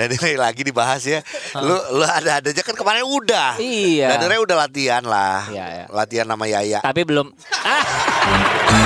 Dan 0.00 0.16
ini 0.16 0.32
lagi 0.48 0.64
dibahas 0.64 1.04
ya. 1.04 1.20
Lu 1.60 1.76
lu 1.92 2.04
ada 2.08 2.40
ada 2.40 2.48
aja 2.48 2.62
kan 2.64 2.72
kemarin 2.72 3.04
udah. 3.04 3.60
Iya. 3.60 4.16
Dan 4.16 4.32
udah 4.40 4.56
latihan 4.64 5.04
lah. 5.04 5.44
Iya, 5.52 5.66
iya. 5.68 5.84
Latihan 5.92 6.24
nama 6.24 6.44
Yaya. 6.48 6.80
Tapi 6.80 7.04
belum. 7.04 7.28
Ah, 7.60 7.84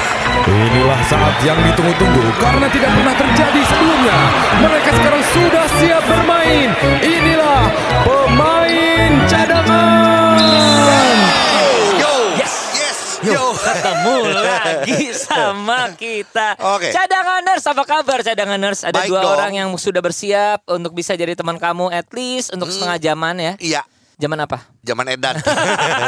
Inilah 0.45 1.01
saat 1.07 1.35
yang 1.47 1.57
ditunggu-tunggu 1.57 2.27
karena 2.43 2.67
tidak 2.69 2.91
pernah 2.91 3.15
terjadi 3.15 3.61
sebelumnya. 3.65 4.19
Mereka 4.61 4.91
sekarang 4.99 5.23
sudah 5.31 5.67
siap 5.79 6.03
bermain. 6.05 6.69
Inilah 7.01 7.63
pemain 8.03 9.11
cadangan. 9.31 9.54
Yo. 13.27 13.55
ketemu 13.55 14.17
lagi 14.35 15.03
sama 15.17 15.95
kita. 15.95 16.59
Oke. 16.59 16.91
Cadanganers, 16.91 17.65
apa 17.65 17.83
kabar 17.83 18.21
cadanganers? 18.21 18.81
Ada 18.83 19.01
Baik 19.01 19.09
dua 19.09 19.21
dong. 19.21 19.33
orang 19.35 19.53
yang 19.55 19.69
sudah 19.75 19.99
bersiap 19.99 20.61
untuk 20.67 20.93
bisa 20.93 21.15
jadi 21.15 21.33
teman 21.33 21.57
kamu 21.57 21.89
at 21.89 22.09
least 22.11 22.51
untuk 22.51 22.69
Hmm. 22.69 22.75
setengah 22.77 22.99
jaman 23.01 23.35
ya. 23.37 23.53
Iya. 23.59 23.83
Zaman 24.15 24.39
apa? 24.39 24.63
Zaman 24.81 25.07
Edan. 25.11 25.35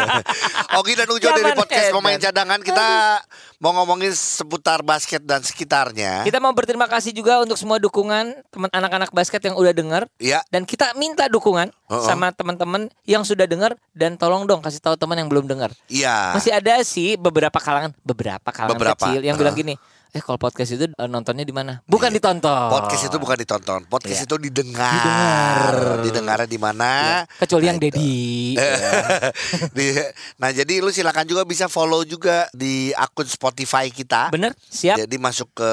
Ogi 0.79 0.95
dan 0.95 1.09
Ujo 1.09 1.27
dari 1.27 1.43
Zaman 1.45 1.59
podcast 1.59 1.87
Edan. 1.87 1.97
pemain 1.97 2.15
cadangan 2.17 2.61
kita 2.61 2.87
mau 3.63 3.73
ngomongin 3.75 4.13
seputar 4.13 4.81
basket 4.81 5.19
dan 5.21 5.41
sekitarnya. 5.41 6.23
Kita 6.23 6.39
mau 6.39 6.53
berterima 6.53 6.87
kasih 6.87 7.11
juga 7.11 7.41
untuk 7.41 7.57
semua 7.57 7.77
dukungan 7.77 8.47
teman 8.47 8.71
anak-anak 8.71 9.11
basket 9.11 9.43
yang 9.43 9.55
udah 9.55 9.73
dengar 9.73 10.03
Iya. 10.17 10.45
dan 10.49 10.63
kita 10.63 10.95
minta 10.95 11.27
dukungan 11.27 11.73
Uh-uh. 11.87 11.99
sama 12.01 12.31
teman-teman 12.31 12.87
yang 13.03 13.23
sudah 13.23 13.45
dengar 13.45 13.75
dan 13.91 14.15
tolong 14.15 14.45
dong 14.45 14.61
kasih 14.61 14.79
tahu 14.79 14.95
teman 14.95 15.17
yang 15.17 15.27
belum 15.27 15.47
dengar. 15.47 15.75
Iya. 15.87 16.37
Masih 16.37 16.53
ada 16.53 16.79
sih 16.83 17.17
beberapa 17.17 17.57
kalangan, 17.57 17.91
beberapa 18.01 18.49
kalangan 18.49 18.77
Beberapa. 18.77 19.03
kecil 19.03 19.21
yang 19.21 19.35
bilang 19.35 19.51
Uh-uh. 19.51 19.63
gini, 19.67 19.75
eh 20.17 20.23
kalau 20.25 20.41
podcast 20.41 20.73
itu 20.73 20.89
eh, 20.89 21.09
nontonnya 21.09 21.45
di 21.45 21.53
mana? 21.53 21.85
Bukan 21.85 22.09
Iya. 22.09 22.17
ditonton. 22.17 22.73
Podcast 22.73 23.05
itu 23.05 23.17
bukan 23.21 23.37
ditonton, 23.37 23.81
podcast 23.85 24.17
Iya. 24.17 24.27
itu 24.27 24.37
didengar. 24.41 24.91
Didengar. 24.97 25.75
Didengarnya 26.01 26.49
di 26.49 26.59
mana? 26.59 26.91
Kecuali 27.37 27.65
yang 27.69 27.77
Nah, 27.77 27.85
itu. 27.85 27.93
Dedi. 27.93 28.17
Di- 29.77 30.11
nah 30.37 30.51
jadi 30.51 30.81
lu 30.81 30.89
silakan 30.89 31.27
juga 31.27 31.45
bisa 31.45 31.69
follow 31.69 32.03
juga 32.03 32.49
di 32.51 32.91
akun 32.93 33.27
Spotify 33.27 33.89
kita. 33.89 34.33
Bener? 34.33 34.57
Siap? 34.59 34.97
Jadi 34.97 35.17
masuk 35.19 35.53
ke 35.53 35.73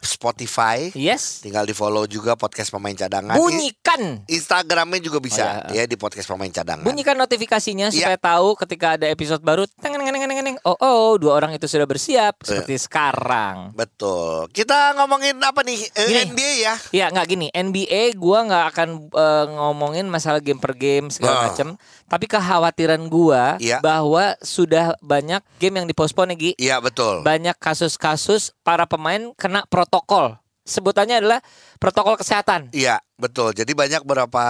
Spotify, 0.00 0.88
Yes. 0.92 1.40
tinggal 1.40 1.62
di 1.62 1.72
follow 1.72 2.04
juga 2.04 2.34
podcast 2.34 2.68
pemain 2.68 2.92
cadangan. 2.92 3.36
Bunyikan. 3.36 4.24
Instagramnya 4.26 4.98
juga 4.98 5.18
bisa 5.18 5.62
Oh, 5.62 5.72
ya 5.72 5.84
di 5.84 5.94
podcast 5.94 6.24
pemain 6.24 6.48
cadangan. 6.48 6.82
Bunyikan 6.82 7.14
notifikasinya 7.14 7.88
Iya. 7.88 7.96
supaya 8.10 8.18
tahu 8.18 8.48
ketika 8.58 8.86
ada 8.94 9.06
episode 9.06 9.40
baru. 9.40 9.68
Teng, 9.76 9.94
neng, 9.94 10.08
neng. 10.10 10.56
Oh, 10.62 10.76
oh, 10.76 11.16
dua 11.16 11.36
orang 11.36 11.52
itu 11.52 11.64
sudah 11.64 11.84
bersiap 11.84 12.40
Iya. 12.40 12.46
seperti 12.46 12.74
sekarang. 12.80 13.72
Betul. 13.72 14.48
Kita 14.50 14.92
ngomongin 14.94 15.36
apa 15.38 15.60
nih? 15.60 15.78
Eh, 15.90 16.06
Gini. 16.06 16.20
NBA 16.26 16.52
ya. 16.58 16.74
Ya 16.90 17.06
nggak 17.08 17.26
gini, 17.26 17.46
NBA 17.50 18.16
gua 18.16 18.44
nggak 18.44 18.64
akan 18.72 18.88
eh, 19.10 19.46
ngomongin 19.50 20.06
masalah 20.06 20.40
game 20.40 20.58
per 20.58 20.74
game 20.74 21.08
segala 21.08 21.36
Ah. 21.36 21.42
macam. 21.48 21.68
Tapi 22.10 22.26
kekhawatiran 22.26 22.98
gua 23.06 23.54
Iya. 23.56 23.78
bahwa 23.78 24.34
sudah 24.42 24.98
banyak 24.98 25.38
game 25.56 25.78
yang 25.78 25.86
dipospon 25.86 26.34
ya 26.34 26.36
Gi. 26.36 26.52
Iya 26.58 26.76
betul. 26.82 27.22
Banyak 27.22 27.54
kasus-kasus 27.56 28.50
para 28.60 28.82
pemain 28.84 29.30
kena 29.38 29.62
protokol. 29.64 30.34
Sebutannya 30.66 31.22
adalah 31.22 31.38
protokol 31.78 32.18
kesehatan. 32.18 32.74
Iya 32.74 32.98
betul. 33.14 33.54
Jadi 33.54 33.70
banyak 33.72 34.02
beberapa 34.02 34.42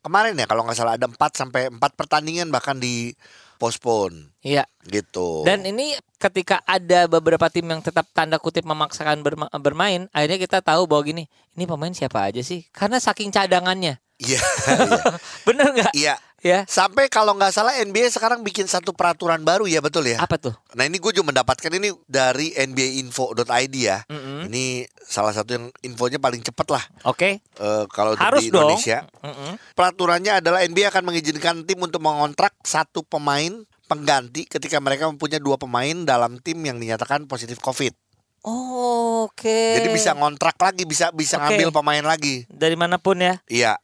kemarin 0.00 0.32
ya 0.34 0.44
kalau 0.44 0.64
nggak 0.64 0.74
salah 0.74 0.96
ada 0.96 1.04
4 1.04 1.16
sampai 1.30 1.68
4 1.68 1.76
pertandingan 1.92 2.48
bahkan 2.48 2.76
di 2.76 3.12
postpone 3.54 4.34
Iya. 4.40 4.64
gitu. 4.84 5.40
Dan 5.42 5.62
ini 5.62 5.94
ketika 6.18 6.60
ada 6.64 7.06
beberapa 7.06 7.48
tim 7.48 7.64
yang 7.64 7.80
tetap 7.80 8.04
tanda 8.10 8.36
kutip 8.36 8.64
memaksakan 8.64 9.20
berma- 9.20 9.52
bermain, 9.54 10.10
akhirnya 10.10 10.36
kita 10.38 10.58
tahu 10.60 10.84
bahwa 10.84 11.00
gini, 11.02 11.24
ini 11.52 11.64
pemain 11.64 11.92
siapa 11.92 12.28
aja 12.28 12.40
sih? 12.40 12.66
Karena 12.68 12.98
saking 12.98 13.30
cadangannya. 13.30 14.00
Iya. 14.18 14.40
iya. 14.90 15.02
Bener 15.42 15.66
nggak? 15.70 15.92
Iya. 15.92 16.14
Ya. 16.44 16.68
Sampai 16.68 17.08
kalau 17.08 17.32
nggak 17.32 17.56
salah 17.56 17.72
NBA 17.80 18.12
sekarang 18.12 18.44
bikin 18.44 18.68
satu 18.68 18.92
peraturan 18.92 19.40
baru 19.48 19.64
ya 19.64 19.80
betul 19.80 20.04
ya. 20.04 20.20
Apa 20.20 20.36
tuh? 20.36 20.52
Nah 20.76 20.84
ini 20.84 21.00
gue 21.00 21.08
juga 21.08 21.32
mendapatkan 21.32 21.72
ini 21.72 21.88
dari 22.04 22.52
nbainfo.id 22.52 23.74
ya. 23.80 24.04
Mm-mm. 24.12 24.52
Ini 24.52 24.84
salah 25.00 25.32
satu 25.32 25.56
yang 25.56 25.64
infonya 25.80 26.20
paling 26.20 26.44
cepat 26.44 26.68
lah 26.68 26.84
Oke. 27.08 27.40
eh, 27.40 27.84
kalau 27.88 28.12
untuk 28.12 28.28
Harus 28.28 28.44
di 28.44 28.52
dong. 28.52 28.68
Indonesia. 28.68 29.08
Mm-mm. 29.24 29.56
Peraturannya 29.72 30.44
adalah 30.44 30.60
NBA 30.68 30.92
akan 30.92 31.02
mengizinkan 31.08 31.64
tim 31.64 31.80
untuk 31.80 32.04
mengontrak 32.04 32.52
satu 32.60 33.00
pemain 33.00 33.64
pengganti 33.88 34.44
ketika 34.44 34.76
mereka 34.84 35.08
mempunyai 35.08 35.40
dua 35.40 35.56
pemain 35.56 35.96
dalam 36.04 36.36
tim 36.44 36.60
yang 36.60 36.76
dinyatakan 36.76 37.24
positif 37.24 37.56
COVID. 37.64 37.96
Oh, 38.44 38.84
Oke. 39.24 39.80
Jadi 39.80 39.88
bisa 39.88 40.12
ngontrak 40.12 40.60
lagi, 40.60 40.84
bisa 40.84 41.08
bisa 41.16 41.40
Oke. 41.40 41.56
ngambil 41.56 41.72
pemain 41.72 42.04
lagi. 42.04 42.44
dari 42.52 42.76
mana 42.76 43.00
pun 43.00 43.16
ya. 43.16 43.40
Iya. 43.48 43.80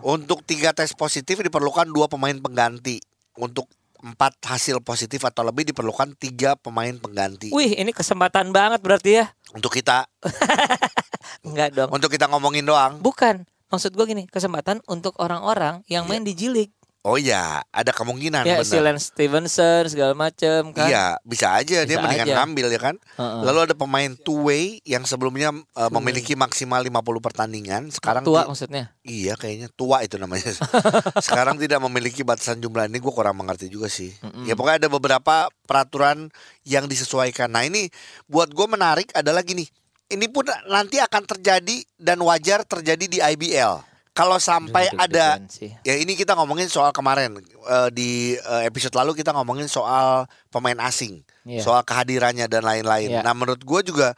Untuk 0.00 0.40
tiga 0.44 0.72
tes 0.72 0.92
positif 0.96 1.40
diperlukan 1.40 1.88
dua 1.88 2.08
pemain 2.08 2.34
pengganti. 2.36 3.00
Untuk 3.36 3.68
empat 4.00 4.40
hasil 4.48 4.80
positif 4.80 5.20
atau 5.28 5.44
lebih 5.44 5.68
diperlukan 5.68 6.16
tiga 6.16 6.56
pemain 6.56 6.96
pengganti. 6.96 7.52
Wih, 7.52 7.76
ini 7.76 7.92
kesempatan 7.92 8.48
banget 8.48 8.80
berarti 8.80 9.20
ya. 9.20 9.28
Untuk 9.52 9.76
kita, 9.76 10.08
Enggak 11.46 11.76
dong. 11.76 11.92
untuk 11.92 12.08
kita 12.08 12.24
ngomongin 12.32 12.64
doang. 12.64 12.96
Bukan. 13.04 13.44
Maksud 13.70 13.94
gue 13.94 14.06
gini, 14.08 14.24
kesempatan 14.26 14.82
untuk 14.90 15.14
orang-orang 15.22 15.86
yang 15.86 16.08
main 16.08 16.26
di 16.26 16.34
Jilik. 16.34 16.74
Oh 17.00 17.16
iya, 17.16 17.64
ada 17.72 17.96
kemungkinan 17.96 18.44
Ya, 18.44 18.60
bener. 18.60 18.92
Lance 18.92 19.08
Stevenson 19.08 19.88
segala 19.88 20.12
macem 20.12 20.68
kan. 20.76 20.84
Iya, 20.84 21.16
bisa 21.24 21.56
aja 21.56 21.88
dia 21.88 21.96
Bisa 21.96 22.04
mendingan 22.04 22.28
aja. 22.28 22.36
ngambil 22.44 22.66
ya 22.68 22.80
kan. 22.80 22.96
Heeh. 23.16 23.40
Lalu 23.48 23.58
ada 23.64 23.74
pemain 23.74 24.12
two 24.20 24.44
way 24.44 24.84
yang 24.84 25.08
sebelumnya 25.08 25.48
uh, 25.80 25.88
memiliki 25.88 26.36
maksimal 26.36 26.84
50 26.84 26.92
pertandingan, 27.24 27.88
sekarang 27.88 28.20
tua 28.20 28.44
maksudnya. 28.44 28.92
Iya 29.00 29.40
kayaknya 29.40 29.72
tua 29.72 30.04
itu 30.04 30.20
namanya. 30.20 30.52
Sekarang 31.24 31.56
tidak 31.56 31.80
memiliki 31.80 32.20
batasan 32.20 32.60
jumlah 32.60 32.84
ini 32.84 33.00
gue 33.00 33.12
kurang 33.16 33.40
mengerti 33.40 33.72
juga 33.72 33.88
sih. 33.88 34.12
Ya 34.44 34.52
pokoknya 34.52 34.84
ada 34.84 34.90
beberapa 34.92 35.48
peraturan 35.64 36.28
yang 36.68 36.84
disesuaikan. 36.84 37.48
Nah 37.48 37.64
ini 37.64 37.88
buat 38.28 38.52
gue 38.52 38.66
menarik 38.68 39.08
adalah 39.16 39.40
gini. 39.40 39.64
Ini 40.10 40.26
pun 40.28 40.44
nanti 40.68 41.00
akan 41.00 41.22
terjadi 41.24 41.80
dan 41.96 42.20
wajar 42.20 42.60
terjadi 42.68 43.04
di 43.08 43.18
IBL. 43.24 43.89
Kalau 44.20 44.36
sampai 44.36 44.92
Aduh, 44.92 45.00
ada 45.00 45.40
ya 45.80 45.94
ini 45.96 46.12
kita 46.12 46.36
ngomongin 46.36 46.68
soal 46.68 46.92
kemarin 46.92 47.40
Eh, 47.40 47.88
di 47.92 48.10
eh, 48.36 48.62
episode 48.68 48.92
lalu 48.96 49.16
kita 49.16 49.32
ngomongin 49.36 49.64
soal 49.68 50.28
pemain 50.52 50.76
asing, 50.84 51.20
Iya. 51.48 51.60
soal 51.64 51.80
kehadirannya 51.84 52.48
dan 52.48 52.64
lain-lain. 52.64 53.16
Iya. 53.16 53.22
Nah 53.24 53.32
menurut 53.36 53.60
gue 53.64 53.80
juga 53.92 54.12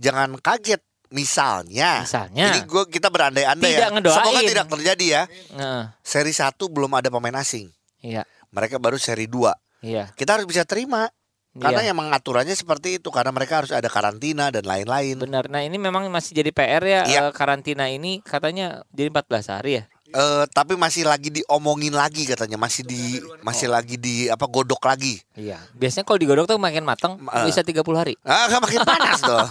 jangan 0.00 0.36
kaget. 0.40 0.80
Misalnya, 1.14 2.02
Misalnya. 2.02 2.50
ini 2.50 2.66
gue 2.66 2.90
kita 2.90 3.06
berandai-andai 3.06 3.70
ya. 3.70 3.86
ngedoain. 3.86 4.18
Semoga 4.18 4.40
tidak 4.42 4.66
terjadi 4.66 5.06
ya. 5.06 5.22
Heeh. 5.30 5.82
Seri 6.02 6.34
1 6.34 6.58
belum 6.66 6.90
ada 6.90 7.06
pemain 7.06 7.38
asing. 7.38 7.70
Iya. 8.02 8.26
Mereka 8.50 8.82
baru 8.82 8.98
seri 8.98 9.30
2. 9.30 9.54
Iya. 9.78 10.10
Kita 10.18 10.34
harus 10.34 10.46
bisa 10.50 10.66
terima. 10.66 11.06
Karena 11.54 11.86
Iya. 11.86 11.94
emang 11.94 12.10
aturannya 12.10 12.58
seperti 12.58 12.98
itu 12.98 13.14
karena 13.14 13.30
mereka 13.30 13.62
harus 13.62 13.70
ada 13.70 13.86
karantina 13.86 14.50
dan 14.50 14.66
lain-lain. 14.66 15.22
Benar. 15.22 15.46
Nah, 15.46 15.62
ini 15.62 15.78
memang 15.78 16.10
masih 16.10 16.34
jadi 16.34 16.50
PR 16.50 16.82
ya 16.82 17.00
Iya. 17.06 17.20
eh, 17.28 17.32
karantina 17.32 17.86
ini 17.86 18.18
katanya 18.26 18.82
jadi 18.90 19.14
14 19.14 19.46
hari 19.46 19.78
ya. 19.78 19.84
Eh, 20.04 20.44
tapi 20.52 20.76
masih 20.76 21.02
lagi 21.02 21.32
diomongin 21.32 21.90
lagi 21.90 22.22
katanya, 22.22 22.54
masih 22.54 22.84
di 22.84 23.18
masih 23.40 23.66
lagi 23.66 23.96
di 23.96 24.28
apa 24.28 24.44
godok 24.44 24.84
lagi. 24.84 25.16
Iya. 25.32 25.56
Biasanya 25.72 26.04
kalau 26.04 26.20
digodok 26.20 26.44
tuh 26.44 26.60
makin 26.60 26.84
matang 26.84 27.16
Eh. 27.16 27.48
bisa 27.48 27.64
30 27.64 27.80
hari. 27.96 28.14
Ah, 28.20 28.44
nggak 28.46 28.62
makin 28.62 28.80
panas 28.84 29.18
dong. 29.26 29.48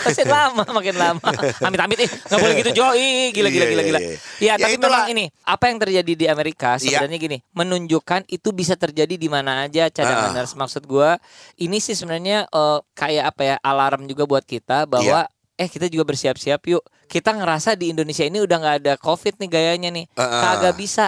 Makin 0.00 0.26
lama, 0.30 0.62
makin 0.70 0.94
lama. 0.94 1.28
Amit-amit 1.60 1.98
ih, 1.98 2.08
nggak 2.08 2.38
boleh 2.38 2.54
gitu 2.56 2.70
Jo. 2.72 2.94
Ih, 2.94 3.34
gila 3.34 3.50
gila 3.50 3.58
Iya, 3.58 3.68
gila 3.68 3.82
iya, 3.82 3.82
gila. 3.84 3.98
iya. 3.98 4.08
Iya, 4.08 4.18
Ya, 4.40 4.54
tapi 4.56 4.74
itulah. 4.78 5.02
memang 5.02 5.12
ini 5.12 5.24
apa 5.42 5.64
yang 5.66 5.78
terjadi 5.78 6.12
di 6.14 6.26
Amerika 6.26 6.70
Iya. 6.74 7.02
sebenarnya 7.02 7.18
gini, 7.18 7.38
menunjukkan 7.52 8.20
itu 8.28 8.48
bisa 8.54 8.74
terjadi 8.74 9.14
di 9.14 9.26
mana 9.26 9.66
aja 9.66 9.90
cadanganers. 9.90 10.54
Maksud 10.54 10.86
gua 10.86 11.18
ini 11.58 11.82
sih 11.82 11.92
sebenarnya 11.92 12.46
eh, 12.46 12.78
kayak 12.92 13.24
apa 13.28 13.42
ya 13.44 13.56
alarm 13.60 14.06
juga 14.06 14.24
buat 14.24 14.46
kita 14.46 14.86
bahwa 14.86 15.26
Iya. 15.26 15.41
Eh 15.56 15.68
kita 15.68 15.86
juga 15.88 16.08
bersiap-siap 16.08 16.60
yuk. 16.68 16.82
Kita 17.06 17.36
ngerasa 17.36 17.76
di 17.76 17.92
Indonesia 17.92 18.24
ini 18.24 18.40
udah 18.40 18.56
nggak 18.56 18.76
ada 18.84 18.92
COVID 19.00 19.40
nih 19.40 19.48
gayanya 19.48 19.90
nih. 19.92 20.06
Heeh. 20.16 20.42
Kagak 20.42 20.74
bisa. 20.76 21.06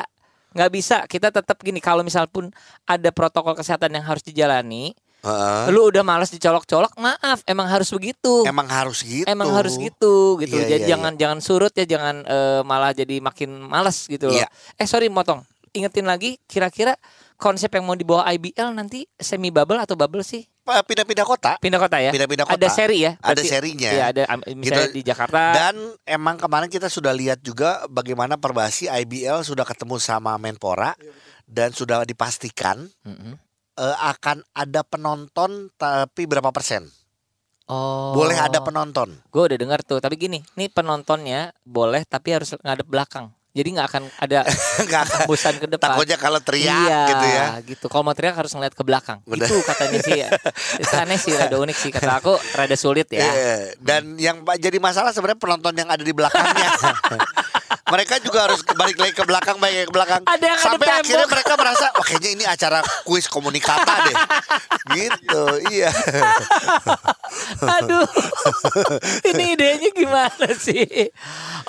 nggak 0.55 0.71
bisa 0.71 1.03
kita 1.11 1.35
tetap 1.35 1.59
gini 1.67 1.83
kalau 1.83 2.07
misal 2.07 2.31
pun 2.31 2.47
ada 2.87 3.11
protokol 3.11 3.59
kesehatan 3.59 3.91
yang 3.91 4.07
harus 4.07 4.23
dijalani 4.23 4.95
Heeh. 5.27 5.75
lu 5.75 5.91
udah 5.91 6.07
malas 6.07 6.31
dicolok-colok 6.31 6.95
maaf 6.95 7.43
emang 7.51 7.67
harus 7.67 7.91
begitu 7.91 8.47
Emang 8.47 8.71
harus 8.71 9.03
gitu. 9.03 9.27
Emang 9.27 9.51
harus 9.51 9.75
gitu 9.75 10.39
gitu. 10.39 10.55
Iya, 10.55 10.79
jadi 10.79 10.83
iya, 10.87 10.91
jangan 10.95 11.13
jangan 11.19 11.39
surut 11.43 11.75
ya, 11.75 11.83
jangan 11.91 12.23
eh, 12.23 12.63
malah 12.63 12.95
jadi 12.95 13.19
makin 13.19 13.67
malas 13.67 14.07
gitu 14.07 14.31
loh. 14.31 14.39
Iya. 14.39 14.47
Eh 14.79 14.87
sorry 14.87 15.11
motong. 15.11 15.43
Ingetin 15.75 16.07
lagi 16.07 16.39
kira-kira 16.47 16.95
konsep 17.35 17.75
yang 17.75 17.83
mau 17.83 17.99
dibawa 17.99 18.23
IBL 18.31 18.79
nanti 18.79 19.11
semi 19.19 19.51
bubble 19.51 19.83
atau 19.83 19.99
bubble 19.99 20.23
sih? 20.23 20.47
Pindah-pindah 20.65 21.23
kota. 21.23 21.53
Pindah 21.59 21.77
kota 21.77 22.01
ya? 22.01 22.09
Pindah-pindah 22.09 22.49
Ada 22.49 22.57
kota. 22.57 22.73
seri 22.73 22.99
ya? 23.01 23.13
Ada 23.17 23.37
Berarti- 23.37 23.49
serinya. 23.49 23.91
Iya, 23.91 24.05
ada 24.09 24.23
am- 24.27 24.45
misalnya 24.51 24.89
Gitu. 24.89 24.97
di 24.97 25.03
Jakarta. 25.05 25.43
Dan 25.53 25.75
emang 26.03 26.37
kemarin 26.37 26.69
kita 26.69 26.89
sudah 26.89 27.13
lihat 27.13 27.39
juga 27.39 27.85
bagaimana 27.87 28.35
Perbasi 28.35 28.89
IBL 28.89 29.43
sudah 29.43 29.63
ketemu 29.63 29.97
sama 29.99 30.35
Menpora 30.35 30.97
dan 31.45 31.71
sudah 31.71 32.03
dipastikan 32.03 32.89
Mm-mm. 33.03 33.37
eh, 33.75 33.97
akan 34.03 34.41
ada 34.51 34.81
penonton 34.81 35.69
tapi 35.75 36.25
berapa 36.25 36.49
persen? 36.49 36.89
Oh. 37.65 38.13
Boleh 38.13 38.37
ada 38.37 38.61
penonton. 38.61 39.21
Gue 39.29 39.49
udah 39.49 39.57
dengar 39.57 39.81
tuh, 39.81 39.97
tapi 39.97 40.17
gini, 40.17 40.45
nih 40.55 40.69
penontonnya 40.69 41.53
boleh 41.63 42.05
tapi 42.05 42.33
harus 42.33 42.53
ngadep 42.59 42.85
belakang. 42.85 43.33
Jadi 43.55 43.69
nggak 43.71 43.87
akan 43.87 44.03
ada 44.19 44.43
tembusan 45.15 45.55
ke 45.63 45.71
depan. 45.71 45.95
Takutnya 45.95 46.19
kalau 46.19 46.43
teriak 46.43 46.75
iya, 46.75 47.03
gitu 47.07 47.27
ya. 47.31 47.45
gitu. 47.63 47.87
Kalau 47.87 48.03
mau 48.03 48.11
teriak 48.11 48.35
harus 48.35 48.51
ngeliat 48.51 48.75
ke 48.75 48.83
belakang. 48.83 49.23
Bener. 49.31 49.47
Itu 49.47 49.63
katanya 49.63 49.99
sih. 50.03 50.27
Itu 50.83 50.95
aneh 50.99 51.19
sih, 51.23 51.39
rada 51.39 51.55
unik 51.63 51.77
sih. 51.79 51.91
Kata 51.95 52.19
aku, 52.19 52.35
rada 52.59 52.75
sulit 52.75 53.07
ya. 53.15 53.23
Iya, 53.23 53.55
Dan 53.79 54.19
yang 54.19 54.43
jadi 54.59 54.83
masalah 54.83 55.15
sebenarnya 55.15 55.39
penonton 55.39 55.71
yang 55.71 55.87
ada 55.87 56.03
di 56.03 56.11
belakangnya. 56.11 56.67
mereka 57.95 58.19
juga 58.19 58.51
harus 58.51 58.61
balik 58.75 58.99
lagi 58.99 59.15
ke 59.15 59.23
belakang, 59.23 59.57
balik 59.63 59.87
ke 59.87 59.95
belakang. 59.95 60.21
Ada 60.27 60.47
yang 60.51 60.59
Sampai 60.59 60.87
ngadep 60.91 60.99
akhirnya 60.99 61.19
tembok. 61.23 61.35
mereka 61.39 61.53
merasa, 61.55 61.87
wah 61.95 62.03
kayaknya 62.05 62.31
ini 62.35 62.45
acara 62.45 62.79
kuis 63.07 63.31
komunikata 63.31 63.95
deh. 64.11 64.17
gitu, 64.99 65.43
iya. 65.71 65.95
Aduh, 67.79 68.07
ini 69.31 69.55
idenya 69.55 69.91
gimana 69.95 70.47
sih? 70.59 71.15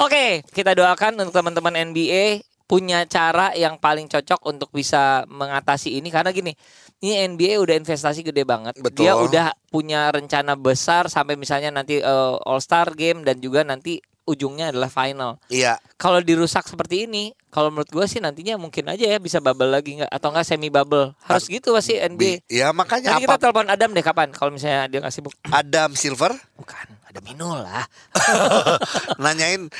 Oke, 0.01 0.41
kita 0.49 0.73
doakan 0.73 1.21
untuk 1.21 1.37
teman-teman 1.37 1.93
NBA 1.93 2.41
punya 2.65 3.05
cara 3.05 3.53
yang 3.53 3.77
paling 3.77 4.09
cocok 4.09 4.41
untuk 4.49 4.73
bisa 4.73 5.21
mengatasi 5.29 6.01
ini 6.01 6.09
karena 6.09 6.33
gini, 6.33 6.57
ini 7.05 7.21
NBA 7.37 7.61
udah 7.61 7.77
investasi 7.77 8.25
gede 8.25 8.41
banget. 8.41 8.73
Betul. 8.81 9.05
Dia 9.05 9.13
udah 9.13 9.53
punya 9.69 10.09
rencana 10.09 10.57
besar 10.57 11.05
sampai 11.05 11.37
misalnya 11.37 11.69
nanti 11.69 12.01
eh, 12.01 12.35
All 12.49 12.57
Star 12.57 12.89
Game 12.97 13.21
dan 13.21 13.37
juga 13.37 13.61
nanti 13.61 14.01
ujungnya 14.25 14.69
adalah 14.69 14.89
final. 14.89 15.37
Iya, 15.47 15.77
Kalau 15.95 16.19
dirusak 16.19 16.65
seperti 16.65 17.05
ini, 17.05 17.31
kalau 17.47 17.69
menurut 17.69 17.87
gue 17.87 18.05
sih 18.05 18.17
nantinya 18.17 18.57
mungkin 18.57 18.83
aja 18.85 19.05
ya 19.05 19.17
bisa 19.17 19.37
bubble 19.37 19.69
lagi 19.69 19.97
nggak 19.97 20.09
atau 20.09 20.27
nggak 20.29 20.43
semi 20.43 20.67
bubble. 20.67 21.13
Harus 21.23 21.45
gitu 21.45 21.71
pasti 21.71 21.95
NBA. 21.95 22.17
Bi- 22.17 22.41
ya 22.51 22.69
makanya 22.69 23.15
Nanti 23.15 23.23
kita 23.23 23.37
apa? 23.37 23.41
telepon 23.41 23.67
Adam 23.69 23.89
deh 23.89 24.01
kapan 24.01 24.29
kalau 24.29 24.51
misalnya 24.51 24.85
dia 24.85 24.99
nggak 24.99 25.13
sibuk. 25.13 25.33
Adam 25.47 25.93
Silver 25.93 26.33
Bukan, 26.57 26.85
ada 27.15 27.23
Minul 27.23 27.63
lah. 27.63 27.87
nanyain 29.23 29.71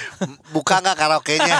buka 0.55 0.79
nggak 0.79 0.95
karaoke-nya. 0.95 1.59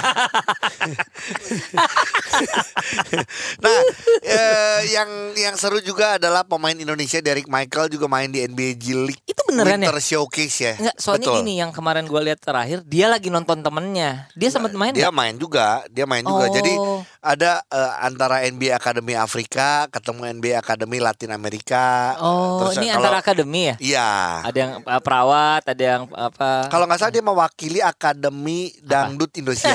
nah, 3.64 3.78
eh, 4.24 4.80
yang 4.88 5.36
yang 5.36 5.54
seru 5.60 5.84
juga 5.84 6.16
adalah 6.16 6.48
pemain 6.48 6.72
Indonesia 6.72 7.20
Derek 7.20 7.44
Michael 7.44 7.92
juga 7.92 8.08
main 8.08 8.32
di 8.32 8.40
NBA 8.40 8.72
G 8.80 8.84
League. 8.96 9.20
Itu 9.28 9.44
beneran 9.44 9.84
ya? 9.84 9.92
Winter 9.92 10.00
Showcase 10.00 10.56
ya. 10.64 10.72
Enggak, 10.80 10.96
soalnya 10.96 11.28
Betul. 11.28 11.36
gini 11.44 11.52
yang 11.60 11.76
kemarin 11.76 12.08
gue 12.08 12.20
lihat 12.24 12.40
terakhir, 12.40 12.80
dia 12.88 13.12
lagi 13.12 13.28
nonton 13.28 13.60
temennya. 13.60 14.32
Dia 14.32 14.48
sempat 14.48 14.72
main 14.72 14.96
Dia 14.96 15.12
nggak? 15.12 15.16
main 15.20 15.34
juga, 15.36 15.84
dia 15.92 16.08
main 16.08 16.24
juga. 16.24 16.48
Oh. 16.48 16.54
Jadi 16.56 16.72
ada 17.20 17.60
eh, 17.68 17.92
antara 18.00 18.48
NBA 18.48 18.72
Academy 18.72 19.12
Afrika 19.12 19.92
ketemu 19.92 20.40
NBA 20.40 20.56
Academy 20.56 21.04
Latin 21.04 21.36
Amerika. 21.36 22.16
Oh, 22.22 22.64
Terus, 22.64 22.80
ini 22.80 22.88
kalau- 22.88 22.96
antara 23.04 23.16
akademi 23.20 23.60
ya? 23.68 23.76
Iya. 23.76 24.08
Ada 24.46 24.56
yang 24.56 24.72
uh, 24.86 25.02
perawat, 25.02 25.65
ada 25.66 25.82
yang 25.82 26.02
apa? 26.14 26.70
Kalau 26.70 26.86
nggak 26.86 26.98
salah 27.02 27.14
dia 27.14 27.24
mewakili 27.24 27.80
Akademi 27.82 28.70
Dangdut 28.80 29.34
Indonesia. 29.34 29.74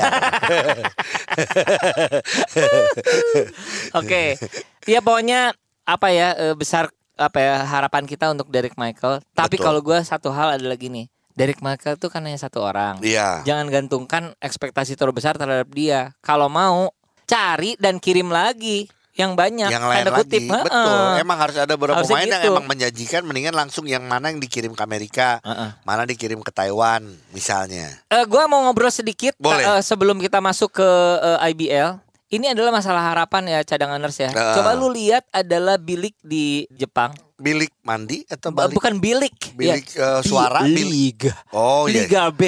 Oke. 4.00 4.40
Ya 4.88 5.04
pokoknya 5.04 5.52
apa 5.84 6.08
ya 6.08 6.32
eh, 6.34 6.54
besar 6.56 6.88
apa 7.20 7.38
ya 7.38 7.62
harapan 7.68 8.08
kita 8.08 8.32
untuk 8.32 8.48
Derek 8.48 8.74
Michael. 8.80 9.20
Tapi 9.36 9.60
Betul. 9.60 9.66
kalau 9.68 9.80
gue 9.84 9.98
satu 10.02 10.32
hal 10.32 10.56
adalah 10.56 10.74
gini, 10.80 11.12
Derek 11.36 11.60
Michael 11.60 12.00
tuh 12.00 12.08
kan 12.08 12.24
hanya 12.24 12.40
satu 12.40 12.64
orang. 12.64 13.00
Iya. 13.04 13.44
Jangan 13.44 13.68
gantungkan 13.68 14.32
ekspektasi 14.40 14.96
terbesar 14.96 15.36
terhadap 15.36 15.68
dia. 15.72 16.16
Kalau 16.24 16.48
mau 16.48 16.92
cari 17.28 17.76
dan 17.80 18.00
kirim 18.02 18.28
lagi 18.28 18.88
yang 19.14 19.32
banyak. 19.32 19.68
yang 19.68 19.84
lain 19.84 20.02
tanda 20.02 20.12
lagi 20.14 20.24
kutip. 20.24 20.48
betul 20.62 20.72
Heeh. 20.72 21.20
emang 21.20 21.38
harus 21.38 21.56
ada 21.56 21.68
beberapa 21.70 22.00
Harusnya 22.00 22.16
pemain 22.16 22.28
yang 22.30 22.42
gitu. 22.42 22.50
emang 22.50 22.66
menjanjikan 22.66 23.22
mendingan 23.22 23.54
langsung 23.54 23.84
yang 23.84 24.02
mana 24.02 24.28
yang 24.28 24.38
dikirim 24.38 24.72
ke 24.72 24.80
Amerika 24.80 25.36
Heeh. 25.40 25.70
mana 25.82 26.02
dikirim 26.02 26.40
ke 26.40 26.48
Taiwan 26.48 27.04
misalnya 27.30 27.92
Eh, 28.08 28.24
gua 28.24 28.44
mau 28.46 28.62
ngobrol 28.62 28.88
sedikit 28.88 29.36
Boleh. 29.36 29.60
eh, 29.60 29.82
sebelum 29.82 30.16
kita 30.16 30.38
masuk 30.38 30.72
ke 30.74 30.88
eh, 31.18 31.48
IBL. 31.48 32.00
Ini 32.32 32.56
adalah 32.56 32.72
masalah 32.72 33.12
harapan 33.12 33.44
ya 33.46 33.60
cadanganers 33.60 34.16
ya. 34.16 34.32
Ah. 34.32 34.56
Coba 34.56 34.72
lu 34.72 34.88
lihat 34.88 35.28
adalah 35.30 35.76
bilik 35.76 36.16
di 36.18 36.64
Jepang. 36.70 37.12
bilik 37.36 37.74
mandi 37.82 38.22
atau 38.24 38.48
Ba- 38.48 38.64
balik 38.64 38.78
Bukan 38.78 38.94
bilik. 38.96 39.34
bilik 39.52 39.82
ya. 39.92 40.16
eh, 40.16 40.20
suara 40.22 40.62
Bi- 40.62 40.72
bilik 40.72 40.86
Liga. 40.86 41.32
oh 41.50 41.90
iya 41.90 42.06
Liga 42.06 42.30
B 42.30 42.42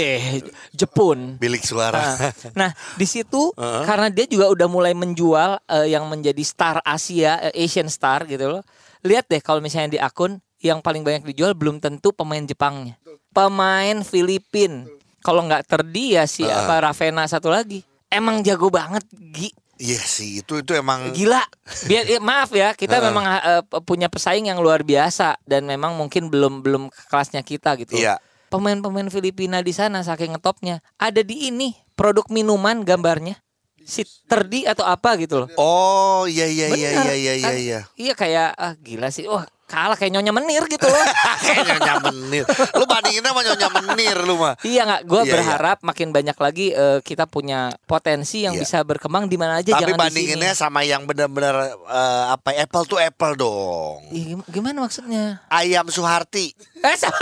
Jepun. 0.71 1.35
bilik 1.35 1.67
suara 1.67 1.99
Nah, 1.99 2.15
nah, 2.61 2.71
di 2.95 3.03
situ 3.03 3.51
Heeh. 3.53 3.83
karena 3.85 4.07
dia 4.07 4.23
juga 4.25 4.47
udah 4.49 4.65
mulai 4.65 4.95
menjual 4.95 5.59
eh, 5.67 5.91
yang 5.91 6.07
menjadi 6.07 6.39
star 6.41 6.79
Asia, 6.81 7.43
eh, 7.45 7.67
Asian 7.67 7.91
star 7.91 8.23
gitu 8.25 8.47
loh. 8.49 8.63
Lihat 9.03 9.27
deh 9.27 9.43
kalau 9.43 9.59
misalnya 9.59 9.91
di 9.91 9.99
akun 9.99 10.39
yang 10.61 10.79
paling 10.79 11.03
banyak 11.03 11.27
dijual 11.27 11.53
belum 11.53 11.77
tentu 11.77 12.15
pemain 12.15 12.41
Jepangnya. 12.41 12.95
Pemain 13.29 13.99
Filipin. 14.01 14.87
Kalau 15.21 15.43
nggak 15.43 15.67
terdi 15.67 16.15
ya 16.15 16.25
si 16.25 16.41
Heeh. 16.41 16.55
apa 16.55 16.81
Ravena 16.81 17.27
satu 17.27 17.51
lagi. 17.51 17.83
Emang 18.07 18.41
jago 18.41 18.71
banget, 18.71 19.03
Gi. 19.11 19.51
Iya 19.85 20.01
sih 20.01 20.41
itu 20.41 20.65
itu 20.65 20.73
emang 20.73 21.13
Gila. 21.13 21.45
Biar 21.85 22.09
ya, 22.09 22.17
maaf 22.25 22.49
ya, 22.57 22.73
kita 22.73 23.05
memang 23.05 23.25
eh, 23.29 23.61
punya 23.85 24.09
pesaing 24.09 24.49
yang 24.49 24.65
luar 24.65 24.81
biasa 24.81 25.37
dan 25.45 25.69
memang 25.69 25.93
mungkin 25.93 26.33
belum 26.33 26.65
belum 26.65 26.89
ke 26.89 27.03
kelasnya 27.13 27.45
kita 27.45 27.77
gitu. 27.77 28.01
iya 28.01 28.17
Pemain-pemain 28.49 29.11
Filipina 29.11 29.61
di 29.61 29.75
sana 29.75 30.01
saking 30.01 30.33
ngetopnya 30.39 30.79
ada 30.97 31.21
di 31.21 31.51
ini 31.53 31.75
produk 31.93 32.25
minuman 32.31 32.81
gambarnya 32.81 33.37
si 33.85 34.01
terdi 34.25 34.65
atau 34.65 34.89
apa 34.89 35.13
gitu 35.21 35.45
loh. 35.45 35.49
oh 35.61 36.25
iya 36.25 36.49
iya 36.49 36.73
iya 36.73 36.89
Bener, 36.97 37.05
iya 37.05 37.15
iya 37.15 37.33
iya 37.37 37.45
kan? 37.45 37.55
iya 37.61 37.81
Iya 38.01 38.13
kayak 38.17 38.49
ah 38.57 38.73
gila 38.81 39.13
sih. 39.13 39.29
Wah, 39.29 39.45
kalah 39.75 39.97
kayak 39.97 40.13
nyonya 40.13 40.31
menir 40.31 40.63
gitu 40.65 40.87
loh. 40.87 41.05
kayak 41.45 41.67
nyonya 41.67 41.95
menir 42.01 42.45
lu 42.73 42.85
bandingin 42.85 43.21
sama 43.21 43.41
nyonya 43.43 43.69
menir 43.73 44.17
lu 44.21 44.35
mah 44.37 44.55
iya 44.63 44.83
nggak? 44.85 45.03
Gue 45.05 45.21
Iya, 45.21 45.33
berharap 45.35 45.79
makin 45.83 46.09
banyak 46.11 46.37
lagi 46.37 46.67
eh, 46.71 46.99
kita 47.01 47.27
punya 47.27 47.59
potensi 47.85 48.41
yang 48.41 48.55
Iya. 48.55 48.63
bisa 48.63 48.79
berkembang 48.81 49.27
di 49.27 49.35
mana 49.35 49.59
aja 49.59 49.75
tapi 49.75 49.91
jangan 49.91 49.99
bandinginnya 50.01 50.53
di 50.53 50.55
sini. 50.55 50.63
sama 50.63 50.81
yang 50.81 51.03
benar-benar 51.03 51.55
eh, 51.75 52.25
apa 52.31 52.55
apple 52.55 52.85
to 52.85 52.97
apple 52.97 53.35
dong 53.35 53.99
Ih, 54.11 54.23
gim- 54.31 54.47
gimana 54.49 54.79
maksudnya? 54.81 55.43
ayam 55.49 55.87
Suharti 55.87 56.55
Eh, 56.85 56.95
sama- 56.95 57.17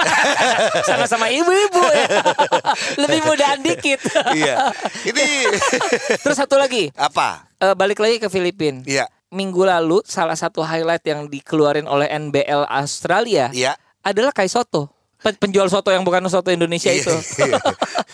sama-sama 0.82 1.26
ibu-ibu 1.28 1.78
ya. 1.86 2.06
Lebih 3.00 3.20
mudaan 3.22 3.62
dikit. 3.62 4.02
iya 4.32 4.74
ini 5.02 5.22
Terus 6.18 6.34
satu 6.34 6.56
lagi, 6.56 6.90
apa 6.92 7.46
eh, 7.56 7.72
balik 7.72 7.96
lagi 7.96 8.18
ke 8.18 8.26
Filipina. 8.26 8.82
iya 8.84 9.06
Minggu 9.32 9.64
lalu 9.64 10.04
salah 10.04 10.36
satu 10.36 10.60
highlight 10.60 11.02
yang 11.02 11.24
dikeluarin 11.24 11.88
oleh 11.88 12.04
NBL 12.06 12.68
Australia 12.68 13.48
iya 13.50 13.72
adalah 14.02 14.28
Kai 14.30 14.46
Soto. 14.46 14.92
Pen- 15.18 15.38
Penjual 15.38 15.70
soto 15.70 15.88
yang 15.88 16.02
bukan 16.02 16.26
soto 16.26 16.50
Indonesia 16.50 16.90
Iya, 16.90 16.98
itu. 17.00 17.14
iya. 17.40 17.54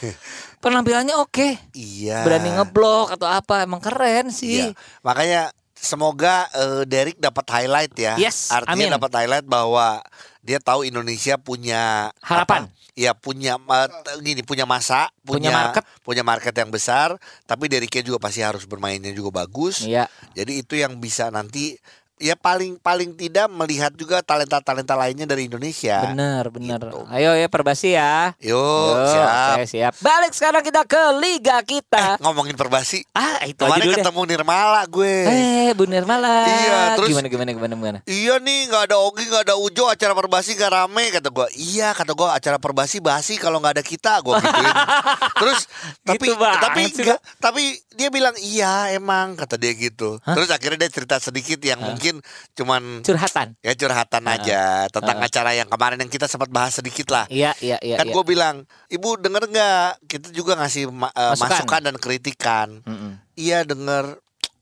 Penampilannya 0.62 1.16
oke. 1.16 1.56
Iya. 1.72 2.20
Berani 2.20 2.52
ngeblok 2.52 3.16
atau 3.16 3.24
apa, 3.24 3.64
emang 3.64 3.80
keren 3.80 4.28
Iya. 4.28 4.34
sih. 4.34 4.60
Makanya 5.00 5.48
semoga 5.78 6.46
eh, 6.50 6.82
Derek 6.84 7.16
dapat 7.16 7.46
highlight 7.48 7.94
ya. 7.94 8.14
Yes, 8.16 8.50
Artinya 8.50 8.98
dapat 8.98 9.12
highlight 9.14 9.46
bahwa 9.46 10.02
dia 10.42 10.58
tahu 10.58 10.82
Indonesia 10.82 11.36
punya 11.36 12.10
Harapan. 12.20 12.66
apa? 12.66 12.76
Iya 12.98 13.14
punya 13.14 13.54
t- 13.86 14.18
gini 14.20 14.42
punya 14.42 14.66
masa, 14.66 15.06
Punya 15.22 15.38
punya 15.38 15.50
market. 15.54 15.84
punya 16.02 16.22
market 16.26 16.50
yang 16.52 16.66
besar, 16.68 17.14
tapi 17.46 17.70
Dereknya 17.70 18.02
juga 18.02 18.18
pasti 18.18 18.42
harus 18.42 18.66
bermainnya 18.66 19.14
juga 19.14 19.30
bagus. 19.38 19.86
Iya. 19.86 20.10
Jadi 20.34 20.66
itu 20.66 20.74
yang 20.74 20.98
bisa 20.98 21.30
nanti 21.30 21.78
ya 22.18 22.34
paling 22.34 22.76
paling 22.76 23.10
tidak 23.12 23.46
melihat 23.48 23.90
juga 23.92 24.20
talenta-talenta 24.20 24.94
lainnya 24.94 25.24
dari 25.24 25.46
Indonesia. 25.46 26.02
Bener, 26.04 26.44
bener. 26.48 26.80
Gitu. 26.80 27.00
Ayo 27.08 27.32
ya 27.32 27.48
Perbasi 27.48 27.92
ya. 27.92 28.34
Yuk, 28.38 28.54
Yuk, 28.54 29.06
siap. 29.08 29.28
oke, 29.52 29.64
siap. 29.64 29.92
Balik 29.98 30.32
sekarang 30.32 30.60
kita 30.60 30.82
ke 30.82 31.02
liga 31.16 31.58
kita. 31.60 32.18
Ngomongin 32.18 32.54
perbasi. 32.54 33.02
ah, 33.10 33.42
itu 33.42 33.58
aja 33.58 33.70
Kemarin 33.70 33.84
deh. 33.84 33.96
ketemu 33.98 34.20
Nirmala 34.26 34.82
gue. 34.84 35.14
Eh, 35.24 35.70
Bu 35.72 35.84
Nirmala. 35.84 36.36
Iya, 36.44 36.78
terus- 36.94 37.08
gimana 37.08 37.26
gimana 37.26 37.50
gimana 37.50 37.72
gimana? 37.72 37.98
Iya 38.04 38.38
nih 38.38 38.58
nggak 38.66 38.82
ada 38.84 38.96
Ogi 39.00 39.24
nggak 39.24 39.44
ada 39.44 39.54
Ujo 39.54 39.84
acara 39.84 40.12
perbasi 40.12 40.52
gak 40.52 40.70
rame 40.70 41.04
kata 41.10 41.28
gua 41.28 41.46
iya 41.50 41.90
kata 41.90 42.12
gua 42.12 42.32
acara 42.32 42.56
perbasi 42.56 42.98
basi 42.98 43.36
kalau 43.36 43.58
nggak 43.58 43.74
ada 43.74 43.84
kita 43.84 44.20
gua 44.20 44.38
gituin 44.38 44.74
terus 45.40 45.60
tapi 46.02 46.24
Gitu 46.24 46.36
banget 46.36 46.60
tapi 46.60 46.82
sih, 46.86 47.04
nggak- 47.04 47.22
tapi 47.38 47.62
dia 47.90 48.08
bilang 48.08 48.32
iya 48.38 48.72
emang 48.90 49.34
kata 49.34 49.54
dia 49.54 49.72
gitu 49.72 50.16
Hah? 50.20 50.32
terus 50.32 50.48
akhirnya 50.48 50.78
dia 50.80 50.90
cerita 50.90 51.16
sedikit 51.18 51.58
yang 51.60 51.78
mungkin 51.78 52.07
cuman 52.52 53.00
Curhatan. 53.00 53.56
ya 53.58 53.72
curhatan 53.72 54.22
aja 54.24 54.62
tentang 54.88 55.16
Ah. 55.16 55.26
acara 55.26 55.50
yang 55.52 55.66
kemarin 55.66 55.98
yang 55.98 56.08
kita 56.08 56.24
sempat 56.24 56.48
bahas 56.48 56.72
sedikit 56.72 57.08
lah 57.08 57.24
Iya, 57.26 57.52
iya, 57.58 57.76
iya. 57.78 57.96
kan 57.96 58.06
iya. 58.06 58.12
gue 58.12 58.24
bilang 58.24 58.56
ibu 58.88 59.14
denger 59.14 59.44
nggak 59.46 59.88
kita 60.06 60.28
juga 60.30 60.56
ngasih 60.56 60.88
ma- 60.88 61.10
eh, 61.10 61.32
Masukan. 61.32 61.48
masukan 61.50 61.80
dan 61.82 61.96
kritikan 61.96 62.68
Mm-mm. 62.82 63.12
iya 63.34 63.62
denger 63.62 64.18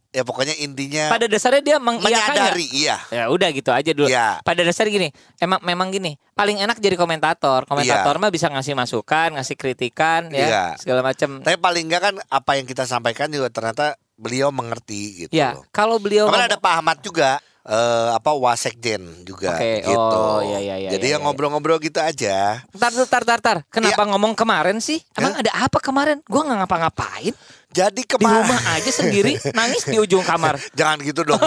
ya 0.08 0.22
pokoknya 0.22 0.56
intinya 0.56 1.12
Pada 1.12 1.26
dasarnya 1.26 1.60
dia 1.60 1.76
menyadari 1.76 2.64
iya 2.72 2.96
Ya 3.06 3.28
udah 3.28 3.48
gitu 3.50 3.68
aja 3.68 3.92
dulu. 3.92 4.08
Iya. 4.08 4.40
Pada 4.40 4.64
dasarnya 4.64 4.88
gini, 4.90 5.08
emang 5.36 5.60
memang 5.60 5.88
gini, 5.90 6.16
paling 6.32 6.56
enak 6.56 6.78
jadi 6.78 6.96
komentator. 6.96 7.64
Komentator 7.64 8.16
mah 8.16 8.32
bisa 8.32 8.48
ngasih 8.48 8.72
masukan, 8.72 9.36
ngasih 9.36 9.54
kritikan 9.54 10.28
ya, 10.30 10.48
Iya. 10.48 10.64
segala 10.76 11.04
macam. 11.04 11.40
Tapi 11.40 11.56
paling 11.56 11.84
enggak 11.84 12.00
kan 12.02 12.14
apa 12.22 12.52
yang 12.54 12.64
kita 12.64 12.82
sampaikan 12.82 13.28
juga 13.28 13.52
ternyata 13.52 14.00
beliau 14.16 14.48
mengerti 14.48 15.24
gitu 15.24 15.32
Ya, 15.32 15.54
kalau 15.70 15.96
beliau 15.96 16.26
Kemarin 16.26 16.48
ada 16.48 16.58
Pak 16.58 16.72
Ahmad 16.74 16.98
juga. 17.00 17.38
eh, 17.66 18.08
apa 18.14 18.30
wasekjen 18.30 19.26
juga 19.26 19.58
Oke, 19.58 19.82
gitu. 19.82 19.98
oh, 19.98 20.38
iya, 20.38 20.62
iya, 20.62 20.76
iya, 20.78 20.90
Jadi 20.94 21.06
iya, 21.10 21.18
yang 21.18 21.26
iya. 21.26 21.26
ngobrol-ngobrol 21.26 21.82
gitu 21.82 21.98
aja. 21.98 22.62
Tar, 22.70 22.94
tar, 22.94 23.22
tar, 23.26 23.40
tar. 23.42 23.58
Kenapa 23.66 24.06
Iya. 24.06 24.10
ngomong 24.14 24.38
kemarin 24.38 24.78
sih? 24.78 25.02
Emang 25.12 25.34
ada 25.34 25.50
apa 25.50 25.82
kemarin? 25.82 26.22
Gua 26.24 26.46
nggak 26.46 26.62
ngapa-ngapain. 26.62 27.34
Jadi 27.68 28.02
Di 28.02 28.08
kemarin 28.08 28.46
rumah 28.46 28.62
aja 28.70 28.86
sendiri 28.88 29.34
nangis 29.58 29.82
di 29.82 29.98
ujung 29.98 30.22
kamar. 30.22 30.62
Jangan 30.78 31.02
gitu 31.02 31.26
dong. 31.26 31.42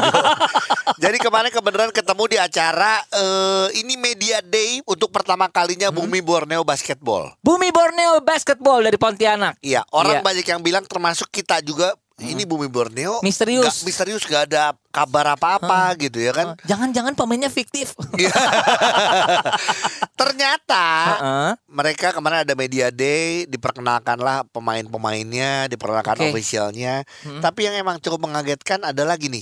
Jadi 1.04 1.18
kemarin 1.18 1.50
kebenaran 1.50 1.90
ketemu 1.90 2.24
di 2.28 2.38
acara 2.38 3.00
eh, 3.10 3.80
ini 3.80 3.96
Media 3.96 4.38
Day 4.42 4.84
untuk 4.84 5.10
pertama 5.10 5.48
kalinya 5.48 5.88
Hmm. 5.88 6.04
Bumi 6.04 6.20
Borneo 6.20 6.62
Basketball. 6.62 7.32
Bumi 7.40 7.72
Borneo 7.72 8.20
Basketball 8.20 8.84
dari 8.84 9.00
Pontianak. 9.00 9.56
Iya, 9.60 9.88
orang 9.90 10.20
Iya. 10.20 10.26
banyak 10.26 10.46
yang 10.46 10.60
bilang 10.60 10.84
termasuk 10.84 11.30
kita 11.30 11.62
juga 11.62 11.96
ini 12.22 12.44
Bumi 12.44 12.66
Borneo 12.66 13.20
Misterius. 13.20 13.64
nggak- 13.64 13.84
misterius 13.84 14.24
gak 14.24 14.44
ada 14.48 14.72
kabar 14.90 15.34
apa-apa 15.34 15.96
gitu 15.98 16.18
ya 16.18 16.32
kan. 16.32 16.48
Jangan-jangan 16.64 17.14
pemainnya 17.14 17.48
fiktif. 17.48 17.96
Iya. 18.14 18.30
Ternyata 20.20 20.86
Heeh. 21.10 21.50
mereka 21.66 22.12
kemarin 22.12 22.44
ada 22.44 22.54
media 22.54 22.90
day, 22.90 23.46
diperkenalkanlah 23.46 24.44
pemain-pemainnya, 24.50 25.68
diperkenalkan 25.68 26.20
Oke. 26.20 26.26
officialnya. 26.30 27.08
Tapi 27.40 27.60
yang 27.64 27.76
emang 27.78 27.98
cukup 27.98 28.20
mengagetkan 28.22 28.84
adalah 28.84 29.16
gini, 29.16 29.40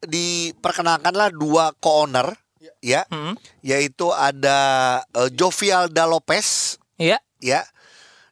diperkenalkanlah 0.00 1.28
dua 1.30 1.76
co-owner, 1.76 2.32
ya, 2.80 3.04
Hmm. 3.06 3.36
yaitu 3.60 4.08
ada 4.08 4.58
eh, 5.12 5.28
Jovialda 5.30 6.06
Lopez, 6.06 6.80
Iya. 6.96 7.20
ya, 7.36 7.60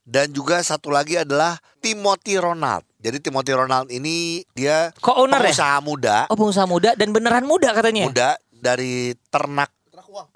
dan 0.02 0.32
juga 0.32 0.60
satu 0.62 0.88
lagi 0.88 1.20
adalah 1.20 1.60
Timothy 1.78 2.40
Ronald. 2.40 2.87
Jadi 2.98 3.18
Timothy 3.20 3.52
Ronald 3.52 3.88
ini 3.88 4.42
dia 4.52 4.90
Co-owner 4.98 5.38
ya? 5.38 5.44
pengusaha 5.46 5.78
muda, 5.78 6.16
Oh 6.26 6.34
pengusaha 6.34 6.66
muda 6.66 6.90
dan 6.92 7.08
beneran 7.08 7.42
muda 7.42 7.70
katanya. 7.70 8.04
muda 8.04 8.30
dari 8.50 9.14
ternak 9.28 9.70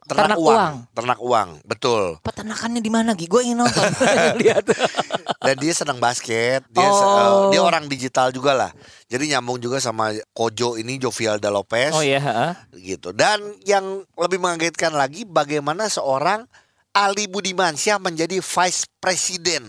Ternak 0.04 0.36
uang. 0.36 0.46
uang. 0.46 0.74
ternak 0.92 1.18
uang, 1.18 1.48
betul. 1.64 2.20
Peternakannya 2.20 2.78
di 2.78 2.86
mana 2.86 3.14
Gi? 3.14 3.24
Gue 3.24 3.42
ingin 3.42 3.58
nonton. 3.58 3.82
Lihat. 4.42 4.68
dan 5.40 5.56
dia 5.56 5.72
senang 5.72 5.98
basket 5.98 6.62
dia 6.68 6.86
se- 6.86 7.02
Oh. 7.02 7.50
eh, 7.50 7.50
dia 7.50 7.60
orang 7.60 7.86
digital 7.86 8.30
juga 8.30 8.52
lah 8.52 8.70
jadi 9.06 9.26
nyambung 9.28 9.58
juga 9.58 9.82
sama 9.82 10.14
Kojo 10.30 10.78
ini 10.78 10.96
Jovialda 10.96 11.48
Lopez 11.48 11.90
Oh 11.90 11.98
iya. 12.00 12.20
heeh. 12.20 12.52
gitu 12.76 13.10
dan 13.10 13.42
yang 13.62 13.82
lebih 14.14 14.38
mengagetkan 14.38 14.92
lagi 14.92 15.24
bagaimana 15.24 15.88
seorang 15.88 16.46
Ali 16.92 17.26
Budimansyah 17.26 17.98
menjadi 17.98 18.38
vice 18.38 18.86
president 18.96 19.66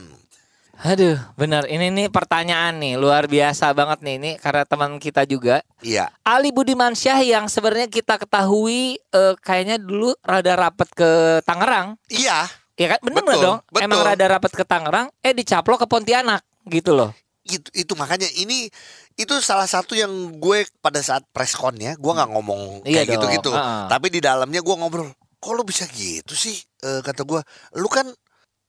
Aduh, 0.74 1.22
benar. 1.38 1.70
Ini 1.70 1.94
nih 1.94 2.10
pertanyaan 2.10 2.82
nih 2.82 2.98
luar 2.98 3.30
biasa 3.30 3.70
banget 3.72 4.02
nih 4.02 4.16
ini 4.18 4.32
karena 4.36 4.66
teman 4.66 4.98
kita 4.98 5.22
juga 5.24 5.62
iya 5.80 6.10
Ali 6.26 6.50
Budimansyah 6.50 7.22
yang 7.22 7.46
sebenarnya 7.46 7.86
kita 7.88 8.18
ketahui 8.18 8.98
eh, 8.98 9.34
kayaknya 9.40 9.78
dulu 9.78 10.18
rada 10.20 10.58
rapet 10.58 10.90
ke 10.92 11.10
Tangerang. 11.42 11.94
iya 12.10 12.50
Ya 12.74 12.90
kan 12.90 13.06
bener 13.06 13.22
Betul, 13.22 13.38
dong? 13.40 13.58
betul. 13.70 13.86
Emang 13.86 14.02
rada 14.02 14.26
rapet 14.26 14.50
ke 14.52 14.66
Tangerang, 14.66 15.14
eh 15.22 15.30
dicaplok 15.30 15.86
ke 15.86 15.88
Pontianak 15.88 16.42
gitu 16.66 16.92
loh. 16.92 17.14
itu 17.44 17.68
itu 17.76 17.92
makanya 17.94 18.26
ini 18.34 18.72
itu 19.14 19.34
salah 19.44 19.68
satu 19.68 19.94
yang 19.94 20.08
gue 20.40 20.64
pada 20.80 21.04
saat 21.04 21.28
press 21.30 21.54
con 21.54 21.76
ya 21.76 21.92
gue 21.94 22.08
nggak 22.08 22.32
ngomong 22.32 22.88
Iya 22.88 23.04
kayak 23.04 23.08
gitu 23.12 23.26
dong, 23.28 23.34
gitu 23.36 23.50
heeh. 23.52 23.84
tapi 23.92 24.08
di 24.08 24.24
dalamnya 24.24 24.64
gue 24.64 24.72
ngobrol 24.74 25.12
kok 25.38 25.52
lu 25.52 25.62
bisa 25.62 25.84
gitu 25.86 26.32
sih 26.34 26.56
Eh, 26.80 27.04
kata 27.04 27.28
gue 27.28 27.44
lu 27.76 27.92
kan 27.92 28.08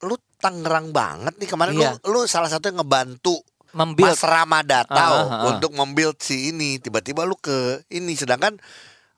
lu 0.02 0.18
Tangerang 0.44 0.92
banget 0.92 1.34
nih 1.34 1.48
kemarin 1.48 1.72
Iya. 1.72 1.96
lu 2.04 2.12
lu 2.12 2.20
salah 2.26 2.46
satu 2.46 2.68
yang 2.68 2.78
ngebantu 2.78 3.40
Membuild. 3.72 4.06
Mas 4.06 4.22
Ramadata 4.22 4.94
Ah, 4.94 5.08
ah, 5.10 5.24
ah. 5.24 5.42
untuk 5.48 5.72
membuild 5.72 6.14
si 6.18 6.52
ini 6.52 6.76
tiba-tiba 6.76 7.24
lu 7.24 7.34
ke 7.34 7.56
ini 7.88 8.12
sedangkan 8.12 8.54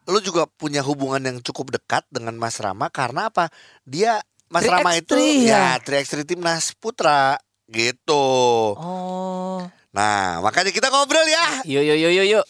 lu 0.06 0.18
juga 0.18 0.46
punya 0.46 0.80
hubungan 0.80 1.20
yang 1.20 1.38
cukup 1.40 1.74
dekat 1.74 2.06
dengan 2.08 2.32
Mas 2.34 2.56
Rama 2.56 2.86
karena 2.88 3.26
apa 3.26 3.50
dia 3.82 4.22
Mas 4.46 4.62
3x3 4.62 4.72
Rama 4.72 4.90
itu 4.94 5.12
ya? 5.42 5.76
ya 5.76 5.82
3x3 5.82 6.22
timnas 6.24 6.72
putra 6.72 7.36
gitu 7.66 8.24
Oh. 8.72 9.60
nah 9.90 10.38
makanya 10.38 10.70
kita 10.70 10.88
ngobrol 10.88 11.26
ya 11.26 11.66
Yuk 11.66 11.82
yuk 11.84 11.98
yuk 11.98 12.12
yuk 12.14 12.26
yuk. 12.32 12.44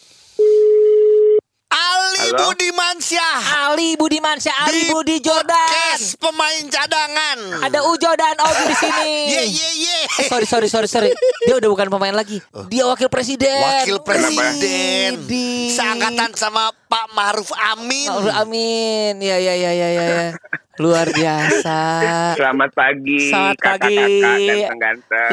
Ali 1.87 2.19
Halo? 2.27 2.37
Budimansyah 2.49 3.35
Ali 3.65 3.89
Budimansyah, 3.95 4.55
Ali 4.63 4.71
Di 4.73 4.81
Budi 4.89 5.17
Jordan. 5.19 5.69
Kes 5.93 6.15
pemain 6.15 6.63
cadangan 6.67 7.37
Ada 7.63 7.79
Ujo 7.85 8.11
dan 8.13 8.35
Ogi 8.37 8.63
di 8.65 8.75
sini. 8.75 9.11
ye 9.33 9.41
ye 9.47 9.69
ye 9.81 9.97
Sorry 10.25 10.43
sorry 10.43 10.67
sorry 10.67 10.87
sorry. 10.87 11.09
Dia 11.43 11.55
udah 11.55 11.69
bukan 11.69 11.87
pemain 11.89 12.11
lagi. 12.11 12.41
Dia 12.67 12.83
wakil 12.85 13.07
presiden. 13.07 13.53
wakil 13.53 14.01
presiden 14.01 15.23
Widih. 15.23 15.71
seangkatan 15.71 16.33
sama 16.33 16.69
Pak 16.87 17.07
Maruf 17.13 17.49
Amin 17.71 18.07
Oh, 18.07 18.23
Amin. 18.35 19.19
Ya 19.19 19.37
ya 19.37 19.53
ya 19.53 19.71
ya 19.71 19.87
ya. 19.89 20.03
ya. 20.03 20.29
Luar 20.77 21.09
biasa. 21.09 21.77
Selamat 22.37 22.69
pagi, 22.69 23.33
Selamat 23.33 23.57
pagi. 23.57 23.97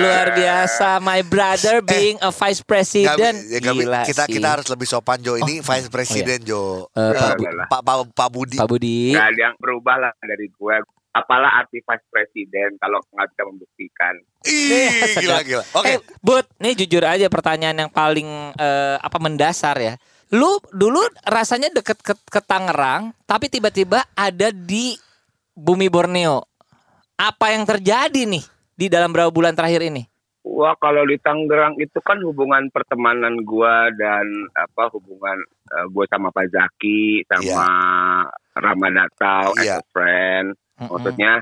Luar 0.00 0.28
biasa. 0.32 0.96
My 0.98 1.20
brother 1.20 1.84
being 1.84 2.16
a 2.18 2.32
vice 2.32 2.64
president. 2.64 3.36
bi- 3.36 3.52
ya 3.54 3.70
bi- 3.70 3.84
Gila 3.84 4.00
kita 4.02 4.24
sih. 4.24 4.32
kita 4.34 4.48
harus 4.50 4.64
lebih 4.66 4.88
sopan 4.88 5.20
Jo 5.20 5.36
ini 5.36 5.60
vice 5.60 5.88
presiden 5.88 6.40
Jo 6.42 6.88
Eh, 6.90 7.12
Pak, 7.12 7.28
Eh, 7.28 7.36
Bu- 7.36 7.68
Pak, 7.68 7.80
Pak, 7.82 7.96
Pak 8.10 8.28
Budi 8.30 8.56
Pak 8.56 8.66
Budi. 8.66 9.12
Nggak 9.12 9.28
ada 9.28 9.40
yang 9.42 9.56
berubah 9.58 9.96
lah 9.98 10.12
dari 10.18 10.48
gue. 10.48 10.76
Apalah 11.12 11.60
arti 11.60 11.78
vice 11.78 12.06
presiden 12.08 12.74
kalau 12.76 12.98
nggak 13.06 13.28
bisa 13.28 13.42
membuktikan. 13.44 14.14
Ih, 14.44 14.90
gila 15.14 15.40
gila 15.42 15.64
oke 15.70 15.86
Eh, 15.86 15.98
Bud, 16.18 16.48
nih 16.58 16.72
jujur 16.74 17.04
aja 17.04 17.28
pertanyaan 17.28 17.76
yang 17.78 17.92
paling 17.92 18.26
eh, 18.54 18.96
apa 18.96 19.18
mendasar 19.18 19.76
ya. 19.76 19.94
Lu 20.32 20.56
dulu 20.68 20.98
rasanya 21.22 21.68
deket 21.70 22.00
ke, 22.00 22.16
ke 22.18 22.40
Tangerang, 22.40 23.12
tapi 23.22 23.46
tiba-tiba 23.46 24.02
ada 24.10 24.48
di 24.50 24.96
Bumi 25.54 25.86
Borneo. 25.86 26.42
Apa 27.14 27.54
yang 27.54 27.62
terjadi 27.62 28.26
nih 28.26 28.42
di 28.74 28.90
dalam 28.90 29.14
beberapa 29.14 29.30
bulan 29.30 29.54
terakhir 29.54 29.86
ini? 29.86 30.02
Wah 30.44 30.76
kalau 30.76 31.08
di 31.08 31.16
Tangerang 31.16 31.78
itu 31.80 31.96
kan 32.04 32.20
hubungan 32.20 32.68
pertemanan 32.68 33.40
gue 33.40 33.76
dan 33.96 34.26
apa 34.52 34.92
hubungan 34.92 35.40
eh, 35.72 35.86
gue 35.88 36.04
sama 36.10 36.28
Pak 36.28 36.52
Zaki 36.52 37.24
sama 37.30 37.64
Ramadata 38.52 39.54
Iya. 39.56 39.80
as 39.80 39.80
a 39.80 39.86
friend. 39.88 40.46
Mm-mm. 40.76 40.90
Maksudnya 40.90 41.32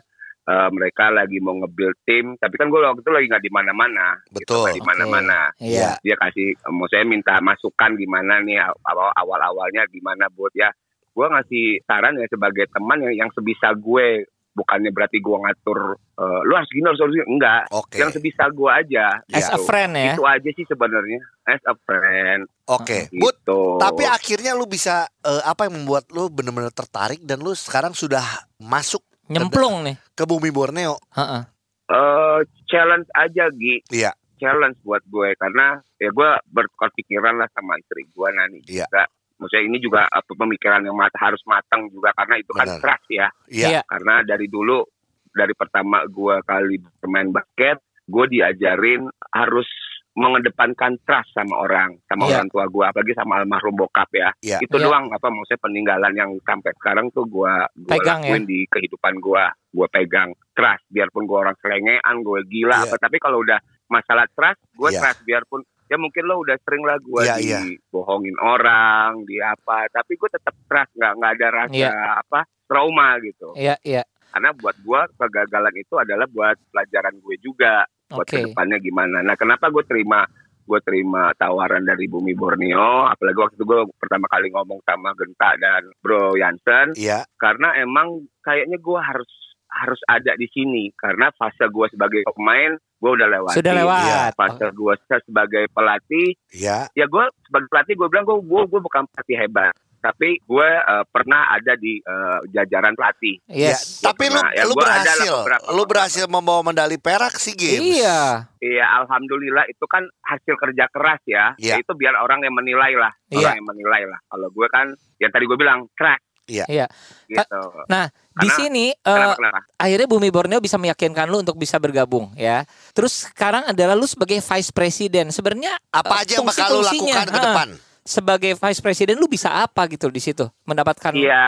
eh, 0.46 0.68
mereka 0.70 1.10
lagi 1.10 1.42
mau 1.42 1.56
nge-build 1.58 1.98
tim, 2.06 2.38
tapi 2.38 2.54
kan 2.54 2.70
gue 2.70 2.78
waktu 2.78 3.02
itu 3.02 3.10
lagi 3.10 3.26
nggak 3.26 3.44
di 3.48 3.52
mana-mana. 3.52 4.06
Betul. 4.30 4.38
Gitu, 4.38 4.54
nggak 4.60 4.78
di 4.78 4.86
mana-mana. 4.86 5.38
Iya. 5.58 5.98
dia 6.04 6.16
kasih 6.20 6.54
mau 6.70 6.86
saya 6.86 7.02
minta 7.02 7.40
masukan 7.42 7.98
gimana 7.98 8.38
nih 8.44 8.60
awal 8.86 9.10
awal 9.18 9.40
awalnya 9.40 9.82
gimana 9.90 10.30
buat 10.30 10.52
ya 10.54 10.70
gue 11.12 11.26
ngasih 11.28 11.64
saran 11.82 12.16
ya 12.16 12.26
sebagai 12.26 12.64
teman 12.68 12.98
yang 13.00 13.14
yang 13.18 13.30
sebisa 13.30 13.72
gue 13.74 14.24
bukannya 14.52 14.92
berarti 14.92 15.16
gue 15.16 15.32
ngatur 15.34 15.96
eh, 15.96 16.40
lu 16.42 16.52
harus 16.52 16.68
gini 16.68 16.84
harus 16.84 17.00
harus 17.00 17.14
gini. 17.14 17.24
enggak 17.26 17.62
Oke. 17.70 17.96
yang 17.96 18.10
sebisa 18.10 18.44
gue 18.48 18.68
aja 18.68 19.06
As 19.26 19.48
a 19.48 19.56
gitu. 19.56 19.64
friend 19.64 19.92
ya. 19.94 20.12
itu 20.12 20.22
aja 20.22 20.48
sih 20.50 20.64
sebenarnya 20.66 21.20
as 21.46 21.62
a 21.64 21.74
friend 21.78 22.44
Oke, 22.64 23.08
gitu 23.08 23.18
Bud. 23.18 23.80
Tapi 23.80 24.04
akhirnya 24.04 24.52
lu 24.52 24.64
bisa 24.64 25.04
eh, 25.18 25.42
apa 25.42 25.66
yang 25.66 25.76
membuat 25.78 26.08
lu 26.08 26.28
benar-benar 26.28 26.68
tertarik 26.70 27.20
dan 27.22 27.38
lu 27.38 27.52
sekarang 27.52 27.92
sudah 27.92 28.22
masuk 28.58 29.00
Nyemplung 29.24 29.80
nih. 29.82 29.96
ke 30.12 30.24
bumi 30.24 30.48
Borneo. 30.48 31.00
Heeh. 31.10 31.42
Eh, 31.86 32.38
challenge 32.66 33.08
aja 33.12 33.48
Gi 33.50 33.80
Iya. 33.90 34.12
challenge 34.36 34.76
buat 34.82 35.00
gue 35.06 35.32
karena 35.34 35.80
ya 35.96 36.08
gue 36.08 36.30
bertukar 36.46 36.92
pikiran 36.92 37.36
lah 37.36 37.48
sama 37.50 37.76
istri 37.76 38.04
gue 38.06 38.28
Nani 38.28 38.60
Iya. 38.66 38.84
juga 38.84 39.04
maksudnya 39.42 39.64
ini 39.64 39.78
juga 39.78 40.06
apa, 40.06 40.30
pemikiran 40.30 40.80
yang 40.80 40.94
mat- 40.94 41.14
harus 41.14 41.42
matang 41.44 41.86
juga 41.88 42.14
karena 42.14 42.38
itu 42.38 42.52
kan 42.52 42.68
trust 42.78 43.06
ya 43.08 43.26
Iya. 43.46 43.68
Iya. 43.68 43.80
karena 43.84 44.22
dari 44.22 44.46
dulu 44.46 44.86
dari 45.28 45.52
pertama 45.52 46.06
gue 46.06 46.34
kali 46.42 46.76
bermain 46.96 47.28
basket 47.28 47.76
gue 48.04 48.24
diajarin 48.28 49.02
harus 49.28 49.66
mengedepankan 50.12 51.00
trust 51.02 51.32
sama 51.32 51.56
orang 51.58 51.96
sama 52.04 52.28
Iya. 52.28 52.32
orang 52.36 52.48
tua 52.48 52.64
gue 52.66 52.84
apalagi 52.84 53.12
sama 53.12 53.40
almarhum 53.40 53.72
bokap 53.72 54.12
ya 54.12 54.28
Iya. 54.38 54.58
itu 54.60 54.76
Iya. 54.76 54.84
doang 54.84 55.08
apa 55.08 55.26
maksudnya 55.26 55.58
peninggalan 55.58 56.12
yang 56.12 56.30
sampai 56.42 56.72
sekarang 56.74 57.08
tuh 57.10 57.24
gue 57.24 57.52
gue 57.78 57.90
Pegang 57.90 58.20
ya? 58.20 58.28
lakuin 58.28 58.44
di 58.44 58.68
kehidupan 58.68 59.14
gue 59.18 59.44
gue 59.72 59.86
pegang 59.88 60.28
trust 60.52 60.84
biarpun 60.86 61.24
gue 61.24 61.38
orang 61.38 61.56
selengean 61.58 62.16
gue 62.20 62.40
gila 62.44 62.76
Iya. 62.76 62.84
apa 62.86 62.96
tapi 62.98 63.16
kalau 63.16 63.40
udah 63.40 63.56
masalah 63.88 64.28
trust 64.30 64.60
gue 64.70 64.90
Iya. 64.90 65.00
trust 65.00 65.20
biarpun 65.24 65.60
ya 65.92 66.00
mungkin 66.00 66.24
lo 66.24 66.40
udah 66.40 66.56
sering 66.64 66.80
lah 66.82 66.96
gue 66.96 67.20
Iya, 67.20 67.36
iya. 67.36 67.60
dibohongin 67.60 68.32
orang 68.40 69.28
di 69.28 69.36
apa 69.38 69.84
tapi 69.92 70.16
gue 70.16 70.30
tetap 70.32 70.56
trust 70.64 70.88
nggak 70.96 71.12
nggak 71.14 71.32
ada 71.36 71.48
rasa 71.52 71.76
Iya. 71.76 71.92
apa 72.18 72.40
trauma 72.64 73.20
gitu 73.20 73.52
Iya, 73.52 73.76
iya. 73.84 74.02
karena 74.32 74.56
buat 74.56 74.72
gua 74.80 75.04
kegagalan 75.12 75.76
itu 75.76 75.94
adalah 75.94 76.24
buat 76.26 76.56
pelajaran 76.72 77.20
gue 77.20 77.36
juga 77.38 77.84
buat 78.08 78.24
Oke. 78.24 78.40
ke 78.40 78.48
depannya 78.48 78.80
gimana 78.80 79.20
nah 79.20 79.36
kenapa 79.36 79.68
gue 79.68 79.84
terima 79.84 80.24
gue 80.62 80.80
terima 80.80 81.34
tawaran 81.34 81.82
dari 81.82 82.06
Bumi 82.06 82.32
Borneo 82.32 83.04
apalagi 83.04 83.36
waktu 83.36 83.60
itu 83.60 83.66
gue 83.66 83.80
pertama 83.98 84.24
kali 84.26 84.48
ngomong 84.48 84.80
sama 84.82 85.12
Genta 85.12 85.52
dan 85.58 85.92
Bro 86.00 86.32
Jansen 86.34 86.96
Iya. 86.96 87.28
karena 87.36 87.76
emang 87.76 88.24
kayaknya 88.40 88.80
gue 88.80 88.96
harus 88.96 89.28
harus 89.68 90.00
ada 90.06 90.32
di 90.32 90.48
sini 90.48 90.92
karena 90.94 91.28
fase 91.32 91.64
gue 91.66 91.86
sebagai 91.88 92.24
pemain 92.30 92.76
gue 93.02 93.10
udah 93.12 93.28
lewat 93.28 93.52
Sudah 93.52 93.72
Iya. 93.72 93.80
lewat. 93.82 94.30
fase 94.38 94.66
gue 94.70 94.94
sebagai 95.20 95.64
pelatih 95.68 96.28
Iya. 96.48 96.86
ya 96.94 97.04
gue 97.04 97.24
sebagai 97.42 97.68
pelatih 97.68 97.94
gue 97.94 98.06
bilang 98.06 98.24
gue 98.24 98.38
gue 98.40 98.62
gue 98.64 98.80
bukan 98.80 99.02
pelatih 99.10 99.36
hebat 99.36 99.74
tapi 99.98 100.34
gue 100.40 100.68
eh, 100.68 101.04
pernah 101.08 101.46
ada 101.48 101.74
di 101.74 101.94
eh, 101.96 102.38
jajaran 102.48 102.90
pelatih. 102.92 103.38
Yes. 103.46 104.02
Ya, 104.02 104.10
tapi 104.10 104.26
lu 104.26 104.34
pernah. 104.34 104.50
Ya, 104.52 104.62
lu 104.66 104.74
berhasil. 104.74 105.34
beberapa- 105.36 105.66
Lu 105.70 105.82
berhasil 105.84 106.24
membawa 106.26 106.60
medali 106.64 106.98
perak 106.98 107.38
sih 107.38 107.54
games. 107.54 108.02
Iya. 108.02 108.50
Iya, 108.58 108.84
alhamdulillah 108.98 109.62
itu 109.64 109.86
kan 109.86 110.02
hasil 110.20 110.58
kerja 110.58 110.90
keras 110.90 111.22
ya. 111.22 111.54
Iya. 111.54 111.78
Ya, 111.78 111.86
Itu 111.86 111.94
biar 111.94 112.18
orang 112.18 112.42
yang 112.42 112.50
menilai 112.50 112.98
lah, 112.98 113.14
Iya. 113.28 113.46
orang 113.46 113.56
yang 113.56 113.68
menilai 113.68 114.02
lah. 114.04 114.18
Kalau 114.26 114.50
gue 114.50 114.66
kan, 114.68 114.86
yang 115.18 115.30
tadi 115.30 115.44
gue 115.46 115.54
bilang 115.56 115.86
crack. 115.94 116.18
Iya. 116.50 116.66
Iya. 116.66 116.86
Gitu. 117.30 117.62
Nah, 117.86 118.10
di 118.32 118.48
Karena- 118.48 118.56
sini 118.56 118.84
eh, 118.90 118.96
Kenapa, 119.04 119.36
kenapa? 119.36 119.58
akhirnya 119.76 120.08
Bumi 120.08 120.28
Borneo 120.32 120.58
bisa 120.58 120.80
meyakinkan 120.80 121.28
lu 121.28 121.44
untuk 121.44 121.60
bisa 121.60 121.76
bergabung 121.76 122.32
ya. 122.32 122.64
Terus 122.96 123.28
sekarang 123.28 123.68
adalah 123.68 123.92
lu 123.92 124.08
sebagai 124.08 124.40
vice 124.40 124.72
president. 124.72 125.28
Sebenarnya 125.28 125.76
Apa 125.92 126.24
aja 126.24 126.40
yang 126.40 126.48
bakal 126.48 126.68
lu 126.72 126.80
lakukan 126.80 127.26
ke 127.28 127.36
ha, 127.36 127.44
depan? 127.44 127.68
Sebagai 128.02 128.52
vice 128.56 128.80
president 128.80 129.20
lu 129.20 129.28
bisa 129.28 129.52
apa 129.52 129.84
gitu 129.86 130.08
di 130.08 130.18
situ? 130.18 130.48
Mendapatkan 130.64 131.12
Iya. 131.12 131.44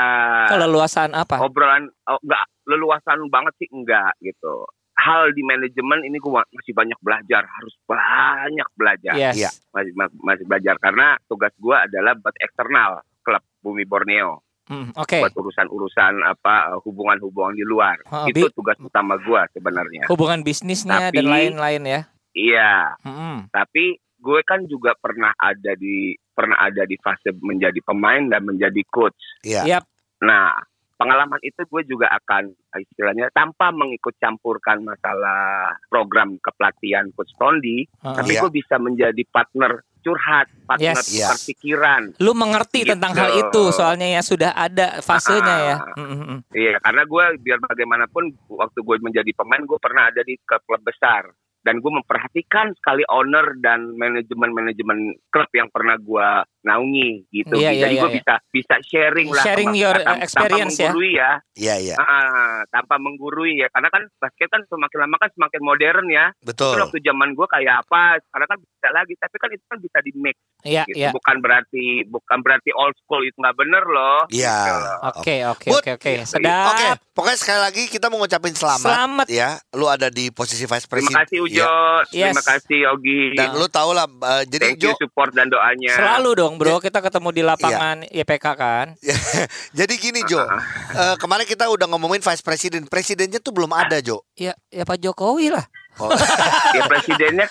keleluasaan 0.53 1.17
apa? 1.17 1.41
Obrolan, 1.41 1.89
oh, 2.07 2.21
enggak 2.21 2.45
leluasan 2.69 3.19
banget 3.33 3.53
sih 3.59 3.69
enggak 3.73 4.13
gitu. 4.21 4.69
Hal 4.95 5.35
di 5.35 5.43
manajemen 5.43 6.07
ini 6.07 6.23
gue 6.23 6.31
masih 6.31 6.71
banyak 6.71 6.97
belajar, 7.03 7.43
harus 7.43 7.75
banyak 7.83 8.69
belajar. 8.79 9.15
Yes. 9.19 9.35
Iya. 9.35 9.51
Masih, 9.73 9.93
masih 10.23 10.45
belajar 10.47 10.79
karena 10.79 11.19
tugas 11.27 11.51
gue 11.59 11.75
adalah 11.75 12.15
buat 12.15 12.37
eksternal 12.39 13.03
klub 13.25 13.43
Bumi 13.59 13.83
Borneo. 13.83 14.44
Hmm, 14.65 14.97
Oke. 14.97 15.21
buat 15.21 15.35
urusan-urusan 15.35 16.25
apa 16.25 16.73
uh, 16.73 16.81
hubungan-hubungan 16.81 17.53
di 17.53 17.63
luar. 17.63 18.01
Oh, 18.09 18.25
itu 18.25 18.49
tugas 18.51 18.81
utama 18.81 19.21
gua 19.21 19.45
sebenarnya. 19.53 20.09
Hubungan 20.09 20.41
bisnisnya 20.41 21.13
Tapi- 21.13 21.21
dan 21.21 21.27
lain-lain 21.29 21.83
ya. 21.85 22.01
Iya, 22.35 22.99
Hmm. 23.05 23.47
tapi 23.49 23.95
gue 24.19 24.41
kan 24.43 24.65
juga 24.65 24.97
pernah 24.97 25.31
ada 25.37 25.77
di 25.77 26.17
pernah 26.33 26.57
ada 26.59 26.83
di 26.83 26.97
fase 26.97 27.31
menjadi 27.37 27.77
pemain 27.79 28.25
dan 28.27 28.43
menjadi 28.43 28.81
coach. 28.89 29.21
Iya. 29.45 29.63
Yap. 29.69 29.85
Nah, 30.19 30.57
pengalaman 30.97 31.39
itu 31.43 31.61
gue 31.61 31.83
juga 31.85 32.09
akan 32.09 32.51
istilahnya 32.75 33.29
tanpa 33.31 33.71
mengikut 33.71 34.17
campurkan 34.17 34.81
masalah 34.83 35.77
program 35.87 36.41
kepelatihan 36.41 37.07
coach 37.13 37.31
Tondi, 37.37 37.85
Heeh. 37.85 38.17
tapi 38.17 38.33
Iya. 38.33 38.41
gue 38.43 38.51
bisa 38.51 38.77
menjadi 38.79 39.23
partner 39.29 39.85
curhat, 40.05 40.47
partner 40.69 40.93
Yes. 40.93 41.09
Yes. 41.11 41.31
perpikiran. 41.33 42.13
Lu 42.21 42.37
mengerti 42.37 42.85
Gitu. 42.85 42.93
tentang 42.93 43.17
hal 43.17 43.31
itu 43.35 43.63
soalnya 43.73 44.07
ya 44.13 44.21
sudah 44.21 44.53
ada 44.53 45.01
fasenya 45.01 45.57
ya. 45.65 45.77
Ah. 45.81 45.97
Hmm. 45.97 46.39
Iya, 46.53 46.77
karena 46.79 47.03
gue 47.09 47.25
biar 47.41 47.59
bagaimanapun 47.65 48.25
waktu 48.53 48.79
gue 48.79 48.97
menjadi 49.01 49.31
pemain 49.33 49.65
gue 49.65 49.79
pernah 49.81 50.13
ada 50.13 50.21
di 50.21 50.37
klub, 50.45 50.61
klub 50.69 50.85
besar 50.85 51.33
dan 51.65 51.81
gue 51.81 51.89
memperhatikan 51.91 52.77
sekali 52.77 53.03
owner 53.09 53.57
dan 53.59 53.97
manajemen-manajemen 53.97 55.17
klub 55.33 55.49
yang 55.57 55.73
pernah 55.73 55.97
gue 55.97 56.29
naungi 56.65 57.29
gitu. 57.29 57.55
Iya, 57.55 57.71
iya, 57.71 57.83
Jadi 57.85 57.95
iya, 57.95 58.01
gue 58.01 58.11
iya. 58.11 58.17
bisa 58.17 58.35
bisa 58.49 58.75
sharing 58.83 59.29
lah, 59.29 59.45
Sharing 59.45 59.71
sama- 59.71 59.79
your, 59.79 59.97
tanpa- 59.97 60.11
uh, 60.11 60.25
experience 60.25 60.75
ya. 60.75 60.79
tanpa 60.81 60.89
menggurui 60.89 61.11
ya. 61.13 61.31
Iya, 61.55 61.75
iya. 61.79 61.95
Ah, 61.97 62.59
tanpa 62.67 62.95
menggurui 62.97 63.53
ya, 63.61 63.69
karena 63.69 63.89
kan 63.89 64.03
basket 64.17 64.49
kan 64.49 64.63
semakin 64.65 64.99
lama 64.99 65.17
kan 65.19 65.31
semakin 65.31 65.61
modern 65.61 66.07
ya. 66.09 66.27
Betul. 66.41 66.73
Kan 66.73 66.81
waktu 66.83 66.99
zaman 67.01 67.29
gue 67.31 67.47
kayak 67.47 67.75
apa, 67.79 68.01
sekarang 68.19 68.49
kan 68.49 68.59
bisa 68.59 68.89
lagi, 68.91 69.13
tapi 69.15 69.37
kan 69.37 69.51
itu 69.53 69.65
kan 69.65 69.79
bisa 69.79 69.99
di 70.01 70.13
mix. 70.15 70.37
Iya, 70.65 70.83
Gitu. 70.89 70.97
iya. 70.99 71.11
Bukan 71.13 71.37
berarti 71.39 71.85
bukan 72.07 72.39
berarti 72.41 72.71
old 72.73 72.97
school 72.99 73.21
itu 73.21 73.37
nggak 73.37 73.55
bener 73.55 73.85
loh. 73.85 74.21
Iya. 74.27 74.57
Gitu. 74.65 74.91
Oke, 75.15 75.35
oke, 75.47 75.69
oke, 75.71 75.91
oke. 75.93 76.11
Oke, 76.17 76.25
Sedap. 76.25 76.73
Oke, 76.73 76.87
pokoknya 77.13 77.37
sekali 77.37 77.61
lagi 77.61 77.83
kita 77.87 78.09
mau 78.09 78.19
ngucapin 78.19 78.53
selamat. 78.53 78.89
Selamat. 78.89 79.27
Ya, 79.29 79.49
lu 79.71 79.87
ada 79.87 80.09
di 80.09 80.29
posisi 80.29 80.65
vice 80.65 80.85
Terima 80.85 80.91
president. 81.07 81.21
kasih 81.21 81.39
Ujo, 81.41 81.53
Ya. 81.55 81.69
Yes. 82.11 82.33
terima 82.33 82.45
kasih 82.47 82.77
Yogi. 82.83 83.23
Dan 83.35 83.49
lu 83.55 83.67
tau 83.67 83.91
lah, 83.91 84.09
eh, 84.09 84.43
jadi 84.47 84.65
Thank 84.67 84.81
Jo, 84.81 84.89
you 84.91 84.97
support 84.99 85.31
dan 85.31 85.47
doanya. 85.47 85.93
Selalu 85.93 86.31
dong, 86.35 86.54
Bro. 86.57 86.79
Kita 86.79 86.99
ketemu 86.99 87.29
di 87.31 87.41
Iya. 87.41 87.49
lapangan 87.49 87.97
YPK 88.07 88.47
kan. 88.55 88.87
jadi 89.79 89.95
gini 89.95 90.21
Jo, 90.25 90.43
Eh, 90.91 91.17
kemarin 91.17 91.45
kita 91.45 91.67
udah 91.67 91.87
ngomongin 91.87 92.21
vice 92.21 92.41
president, 92.41 92.87
presidennya 92.87 93.39
tuh 93.39 93.51
belum 93.51 93.71
ada 93.71 93.99
Jo. 93.99 94.23
Ya, 94.33 94.53
ya 94.69 94.83
Pak 94.83 94.99
Jokowi 94.99 95.49
lah. 95.49 95.65
Oh, 95.95 96.11
ya 96.75 96.83
presidennya, 96.85 97.47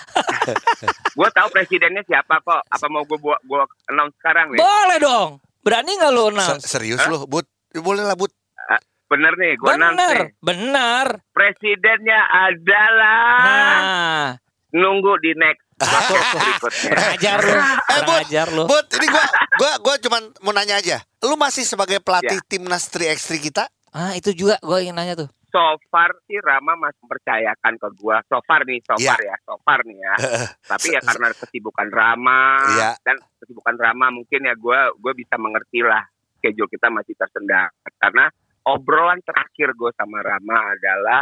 gue 1.16 1.28
tahu 1.30 1.48
presidennya 1.48 2.04
siapa 2.04 2.38
kok. 2.38 2.60
Apa 2.62 2.86
mau 2.86 3.00
gue 3.02 3.16
buat 3.16 3.40
gue 3.40 3.56
announce 3.88 4.12
sekarang 4.18 4.52
nih? 4.52 4.58
Boleh 4.58 4.98
dong. 4.98 5.30
Berani 5.58 5.92
nggak 5.94 6.12
lu 6.12 6.22
se- 6.22 6.30
announce? 6.30 6.64
serius 6.66 7.00
Hah? 7.00 7.08
lu, 7.08 7.24
Bud? 7.24 7.48
Boleh 7.74 8.02
lah, 8.02 8.12
Bud. 8.12 8.28
Bener 9.04 9.32
nih, 9.34 9.52
gue 9.54 9.68
announce 9.70 9.96
Bener, 9.96 10.12
nih. 10.14 10.28
benar. 10.40 11.06
Presidennya 11.30 12.20
adalah 12.26 13.32
Nah, 13.38 14.26
nunggu 14.74 15.16
di 15.18 15.32
next 15.34 15.63
ajar 17.14 17.38
lu, 17.40 17.54
Eh, 17.54 18.00
Bud, 18.00 18.18
ajar 18.20 18.48
lu. 18.48 18.64
Bud, 18.64 18.86
ini 18.92 19.06
gua 19.08 19.24
gua 19.54 19.72
gua 19.80 19.94
cuman 19.98 20.22
mau 20.40 20.52
nanya 20.52 20.78
aja. 20.78 21.02
Lu 21.20 21.34
masih 21.34 21.62
sebagai 21.62 21.98
pelatih 21.98 22.38
Ya. 22.38 22.46
timnas 22.46 22.86
3x3 22.86 23.38
kita? 23.40 23.64
Ah, 23.90 24.12
itu 24.12 24.30
juga 24.32 24.58
gue 24.58 24.78
ingin 24.80 24.92
nanya 24.92 25.14
tuh. 25.16 25.30
So 25.48 25.62
far 25.86 26.10
sih 26.26 26.34
Rama 26.36 26.74
masih 26.74 26.98
mempercayakan 27.00 27.78
ke 27.78 27.88
gue. 27.94 28.16
So 28.26 28.42
far 28.42 28.66
nih, 28.66 28.82
so 28.82 28.98
Iya. 28.98 29.14
far 29.14 29.20
ya, 29.22 29.34
so 29.40 29.54
far 29.62 29.80
nih 29.82 29.94
ya. 29.96 30.14
Tapi 30.74 30.86
ya 30.90 31.00
karena 31.00 31.30
kesibukan 31.32 31.88
Rama 31.88 32.40
Iya. 32.74 32.90
dan 33.00 33.16
kesibukan 33.38 33.76
Rama 33.78 34.10
mungkin 34.10 34.40
ya 34.42 34.54
gue 34.54 34.78
gue 34.98 35.12
bisa 35.14 35.38
mengerti 35.38 35.78
lah 35.80 36.02
schedule 36.36 36.66
kita 36.66 36.90
masih 36.90 37.14
tersendat 37.14 37.70
karena 37.96 38.26
obrolan 38.66 39.22
terakhir 39.22 39.72
gue 39.72 39.90
sama 39.94 40.18
Rama 40.20 40.74
adalah 40.74 41.20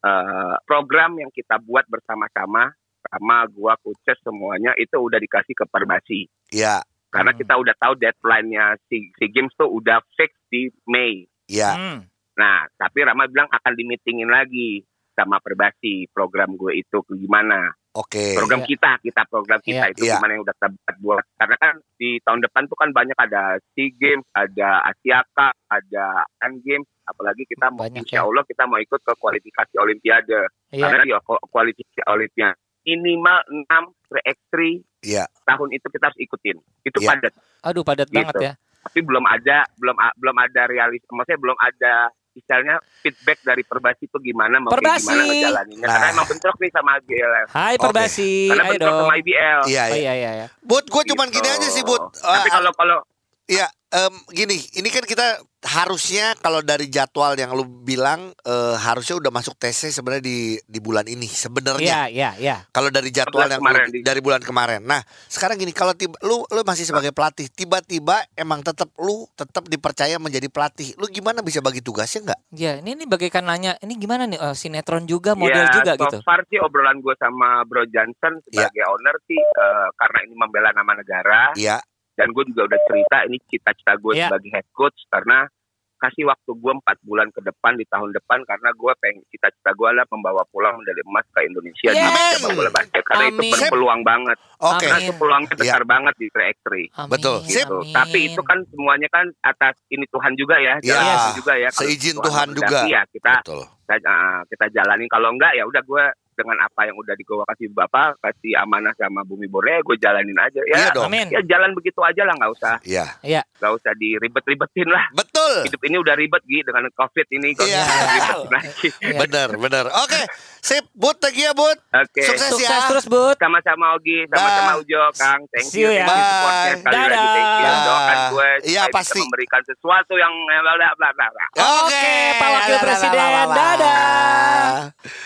eh, 0.00 0.54
program 0.64 1.16
yang 1.16 1.28
kita 1.28 1.60
buat 1.60 1.84
bersama-sama 1.84 2.72
sama 3.14 3.46
gue 3.46 3.72
coaches 3.80 4.18
semuanya 4.20 4.74
itu 4.74 4.96
udah 4.96 5.16
dikasih 5.16 5.54
ke 5.54 5.64
Perbasi 5.64 6.26
Iya, 6.50 6.82
karena 7.08 7.30
Hmm. 7.30 7.38
kita 7.38 7.54
udah 7.54 7.74
tahu 7.76 7.94
deadline-nya 7.94 8.64
si, 8.84 9.08
si 9.10 9.24
games 9.28 9.54
tuh 9.54 9.70
udah 9.70 10.02
fix 10.12 10.34
di 10.48 10.66
Mei 10.84 11.24
iya. 11.46 11.72
Hmm. 11.72 12.02
Nah, 12.34 12.66
tapi 12.74 13.00
Rama 13.00 13.30
bilang 13.30 13.46
akan 13.46 13.72
di-meetingin 13.72 14.26
lagi 14.26 14.82
sama 15.14 15.38
Perbasi 15.38 16.10
program 16.10 16.58
gue 16.58 16.74
itu 16.74 16.98
gimana. 17.14 17.70
Oke. 17.94 18.34
Program 18.34 18.66
Iya. 18.66 18.74
kita, 18.74 18.90
kita 18.98 19.22
program 19.30 19.62
kita 19.62 19.86
Iya. 19.86 19.92
itu 19.94 20.02
Iya. 20.02 20.18
gimana 20.18 20.34
yang 20.34 20.42
udah 20.42 20.56
kita 20.58 20.92
buat-. 20.98 21.26
Karena 21.38 21.54
kan 21.54 21.74
di 21.94 22.18
tahun 22.18 22.42
depan 22.42 22.66
tuh 22.66 22.74
kan 22.74 22.90
banyak 22.90 23.14
ada 23.14 23.42
SEA 23.70 23.94
Games, 23.94 24.26
ada 24.34 24.82
Asia 24.82 25.22
Cup, 25.30 25.54
ada 25.70 26.04
Asian 26.42 26.58
Games, 26.58 26.88
apalagi 27.06 27.46
kita 27.46 27.70
mau 27.70 27.86
Banyak 27.86 28.02
insya 28.02 28.18
ya. 28.18 28.26
Allah 28.26 28.42
kita 28.42 28.62
mau 28.66 28.82
ikut 28.82 28.98
ke 28.98 29.12
kualifikasi 29.14 29.74
Olimpiade. 29.78 30.40
Iya. 30.74 30.82
Karena 30.90 31.02
di 31.06 31.14
ku- 31.22 31.44
kualifikasi 31.46 32.00
Olimpiade 32.10 32.58
minimal 32.84 33.38
6 33.48 33.66
3x3 34.06 34.84
Iya. 35.02 35.24
tahun 35.42 35.68
itu 35.70 35.86
kita 35.86 36.04
harus 36.06 36.18
ikutin. 36.18 36.56
Itu 36.82 36.98
Iya. 36.98 37.08
padat. 37.10 37.32
Aduh, 37.62 37.82
padat 37.82 38.06
Gitu. 38.06 38.20
banget 38.20 38.36
ya. 38.38 38.52
tapi 38.84 39.00
belum 39.00 39.24
ada 39.24 39.64
belum 39.74 39.96
belum 40.14 40.36
ada 40.38 40.62
realis 40.66 41.00
maksudnya 41.08 41.40
belum 41.40 41.56
ada 41.56 41.94
misalnya 42.30 42.76
feedback 43.00 43.40
dari 43.40 43.64
Perbasi 43.64 44.04
itu 44.04 44.18
gimana 44.20 44.60
mau 44.60 44.68
Perbasi. 44.68 45.08
gimana 45.08 45.22
ngejalaninnya 45.24 45.86
karena 45.88 46.04
Nah. 46.04 46.12
emang 46.12 46.26
bentrok 46.28 46.56
nih 46.60 46.68
sama 46.68 46.92
GLF 47.00 47.48
Hai. 47.48 47.74
Perbasi, 47.74 48.32
karena 48.44 48.60
ayo 48.62 48.70
bentrok 48.76 48.94
sama 49.00 49.14
IBL 49.16 49.60
Iya, 49.64 49.82
Oh 49.82 49.88
iya. 49.88 49.96
iya 49.96 50.12
iya 50.12 50.30
iya. 50.36 50.46
Bud, 50.60 50.84
gue 50.84 51.02
cuman 51.06 51.26
Gitu. 51.26 51.40
gini 51.40 51.48
aja 51.48 51.68
sih, 51.70 51.80
Bud. 51.80 52.02
tapi 52.12 52.44
Eh, 52.44 52.52
kalau 52.52 52.70
kalau 52.74 52.98
Iya, 53.46 53.66
em, 53.94 54.14
gini, 54.28 54.58
ini 54.74 54.88
kan 54.90 55.02
kita 55.02 55.38
harusnya 55.64 56.36
kalau 56.36 56.60
dari 56.60 56.86
jadwal 56.86 57.32
yang 57.32 57.48
lu 57.50 57.64
bilang 57.64 58.36
eh, 58.36 58.76
harusnya 58.76 59.16
udah 59.16 59.32
masuk 59.32 59.56
TC 59.56 59.88
sebenarnya 59.90 60.20
di 60.20 60.38
di 60.60 60.78
bulan 60.78 61.06
ini 61.06 61.24
sebenarnya. 61.24 61.80
Iya 61.80 62.02
iya 62.10 62.30
iya. 62.36 62.56
Kalau 62.68 62.90
dari 62.90 63.08
jadwal 63.08 63.48
yang 63.48 63.62
kemarin 63.62 63.88
lu- 63.88 64.04
dari 64.04 64.20
bulan 64.20 64.42
kemarin. 64.42 64.80
Nah, 64.82 65.00
sekarang 65.24 65.56
gini, 65.56 65.72
kalau 65.72 65.94
tiba, 65.94 66.18
lu 66.20 66.44
lu 66.44 66.60
masih 66.62 66.84
sebagai 66.84 67.10
pelatih, 67.10 67.48
tiba-tiba 67.48 68.20
emang 68.34 68.60
tetap 68.60 68.92
lu 68.98 69.24
tetap 69.32 69.64
dipercaya 69.64 70.18
menjadi 70.18 70.50
pelatih. 70.50 70.92
Lu 70.98 71.08
gimana 71.08 71.40
bisa 71.40 71.64
bagi 71.64 71.80
tugasnya 71.80 72.28
nggak? 72.28 72.40
Ya, 72.52 72.72
ini 72.78 72.92
ini 72.92 73.04
bagaikan 73.06 73.46
nanya, 73.46 73.78
ini 73.80 73.96
gimana 73.96 74.26
nih 74.26 74.36
oh, 74.38 74.52
sinetron 74.52 75.04
juga 75.04 75.32
model 75.32 75.64
ya 75.64 75.72
juga 75.72 75.92
so 75.94 76.02
gitu. 76.04 76.18
far 76.22 76.42
sih 76.46 76.58
obrolan 76.58 76.98
gue 76.98 77.14
sama 77.16 77.64
Bro 77.64 77.86
Johnson 77.86 78.36
Iya. 78.46 78.68
sebagai 78.68 78.84
owner 78.86 79.16
sih 79.24 79.38
eh, 79.38 79.88
karena 79.94 80.18
ini 80.22 80.34
membela 80.34 80.70
nama 80.70 80.92
negara 80.92 81.40
Iya, 81.54 81.78
dan 82.14 82.30
gue 82.30 82.44
juga 82.46 82.62
udah 82.66 82.80
cerita 82.84 83.16
ini 83.26 83.36
cita-cita 83.44 83.92
gue 83.96 84.12
Iya. 84.14 84.26
sebagai 84.28 84.50
head 84.50 84.68
coach 84.70 84.98
karena 85.08 85.46
kasih 85.94 86.28
waktu 86.28 86.50
gue 86.52 86.72
empat 86.74 87.00
bulan 87.00 87.32
ke 87.32 87.40
depan 87.40 87.74
di 87.74 87.86
tahun 87.88 88.12
depan 88.12 88.44
karena 88.44 88.68
gue 88.70 88.92
pengen 89.00 89.24
cita-cita 89.26 89.72
gue 89.72 89.88
adalah 89.88 90.04
membawa 90.06 90.44
pulang 90.46 90.76
medali 90.76 91.00
emas 91.00 91.24
ke 91.26 91.40
Indonesia 91.42 91.90
di 91.90 91.96
Yes. 91.96 92.36
sepak 92.36 92.50
bola 92.52 92.70
basket 92.70 93.02
karena 93.04 93.24
itu 93.26 93.40
berpeluang 93.48 94.02
banget 94.04 94.36
oke. 94.60 94.78
karena 94.78 94.98
itu 95.00 95.12
peluangnya 95.16 95.54
besar 95.56 95.82
banget 95.82 96.14
di 96.14 96.26
3x3 96.28 96.68
Amin, 96.94 97.08
Betul. 97.08 97.36
Gitu. 97.46 97.64
amin. 97.80 97.94
Tapi 97.94 98.18
itu 98.28 98.40
kan 98.44 98.58
semuanya 98.68 99.08
kan 99.08 99.26
atas 99.40 99.74
ini 99.88 100.04
Tuhan 100.06 100.32
juga 100.36 100.56
ya, 100.60 100.74
Iya. 100.78 100.92
jalan 100.92 101.04
Tuhan 101.08 101.32
juga 101.40 101.52
ya. 101.56 101.68
Seizin 101.72 102.16
Tuhan 102.20 102.46
juga. 102.52 102.66
menghendaki 102.68 102.92
Ya 102.92 103.02
kita 103.08 103.32
Betul. 103.40 103.62
kita, 103.64 103.94
uh, 104.04 104.40
kita 104.52 104.66
jalanin. 104.70 105.08
Kalau 105.08 105.28
enggak 105.32 105.52
ya 105.56 105.64
udah 105.64 105.82
gue 105.82 106.04
dengan 106.38 106.58
apa 106.62 106.86
yang 106.86 106.94
udah 106.98 107.14
digawa 107.18 107.42
kasih 107.50 107.70
bapak, 107.74 108.18
kasih 108.22 108.54
amanah 108.60 108.94
sama 108.94 109.26
Bumi 109.26 109.50
Borneo, 109.50 109.82
gue 109.82 109.96
jalanin 109.98 110.38
aja. 110.38 110.60
Ya, 110.70 110.76
Iya 110.78 110.88
dong. 110.94 111.10
Ya 111.10 111.40
jalan 111.46 111.74
begitu 111.74 111.98
aja 112.02 112.22
lah, 112.22 112.34
nggak 112.38 112.52
usah 112.54 112.74
Iya. 112.86 113.06
Iya. 113.22 113.42
nggak 113.58 113.72
usah 113.74 113.92
diribet-ribetin 113.98 114.88
lah. 114.90 115.04
Betul. 115.16 115.33
Betul. 115.46 115.56
hidup 115.66 115.82
ini 115.82 115.96
udah 115.98 116.14
ribet 116.14 116.42
Gi 116.42 116.60
dengan 116.60 116.84
covid 116.90 117.26
ini 117.30 117.48
kok 117.52 117.64
Iya. 117.64 117.84
ribet 117.84 118.40
lagi 118.54 118.88
Bener, 119.14 119.48
bener. 119.54 119.84
Oke, 119.94 120.20
sip. 120.58 120.84
Bud, 120.90 121.16
thank 121.18 121.34
you 121.34 121.44
ya, 121.44 121.52
Bud. 121.52 121.76
Oke. 121.90 122.22
Sukses, 122.22 122.48
Sukses 122.50 122.64
ya. 122.64 122.86
terus, 122.86 123.04
Bud. 123.04 123.36
sama-sama 123.36 123.92
Ogi 123.94 124.24
sama-sama. 124.26 124.72
Ujo 124.76 125.02
Kang 125.12 125.40
thank 125.48 125.66
See 125.66 125.80
you 125.80 125.90
you 125.90 125.96
ya. 125.96 126.04
thank 126.04 126.16
you 126.16 126.30
supportnya 126.30 126.64
Bye. 126.64 126.74
sekali 126.74 126.96
lagi 126.96 127.26
thank 127.26 127.52
you 127.52 127.64
Dadah. 127.64 127.84
doakan 127.84 128.16
gue 128.26 128.48
Iya, 128.64 128.82
supaya 128.82 128.94
pasti. 128.94 129.12
bisa 129.12 129.22
memberikan 129.22 129.62
sesuatu 129.64 130.14
yang 130.14 130.32
eh, 130.46 130.60
bla 130.62 130.72
bla 130.94 131.26
bla. 131.28 131.46
Oke, 131.54 132.06
Pak 132.34 132.48
Wakil 132.50 132.70
Dadah, 132.70 132.80
Presiden. 132.80 133.12
dadah, 133.14 133.46
Dadah. 133.52 134.72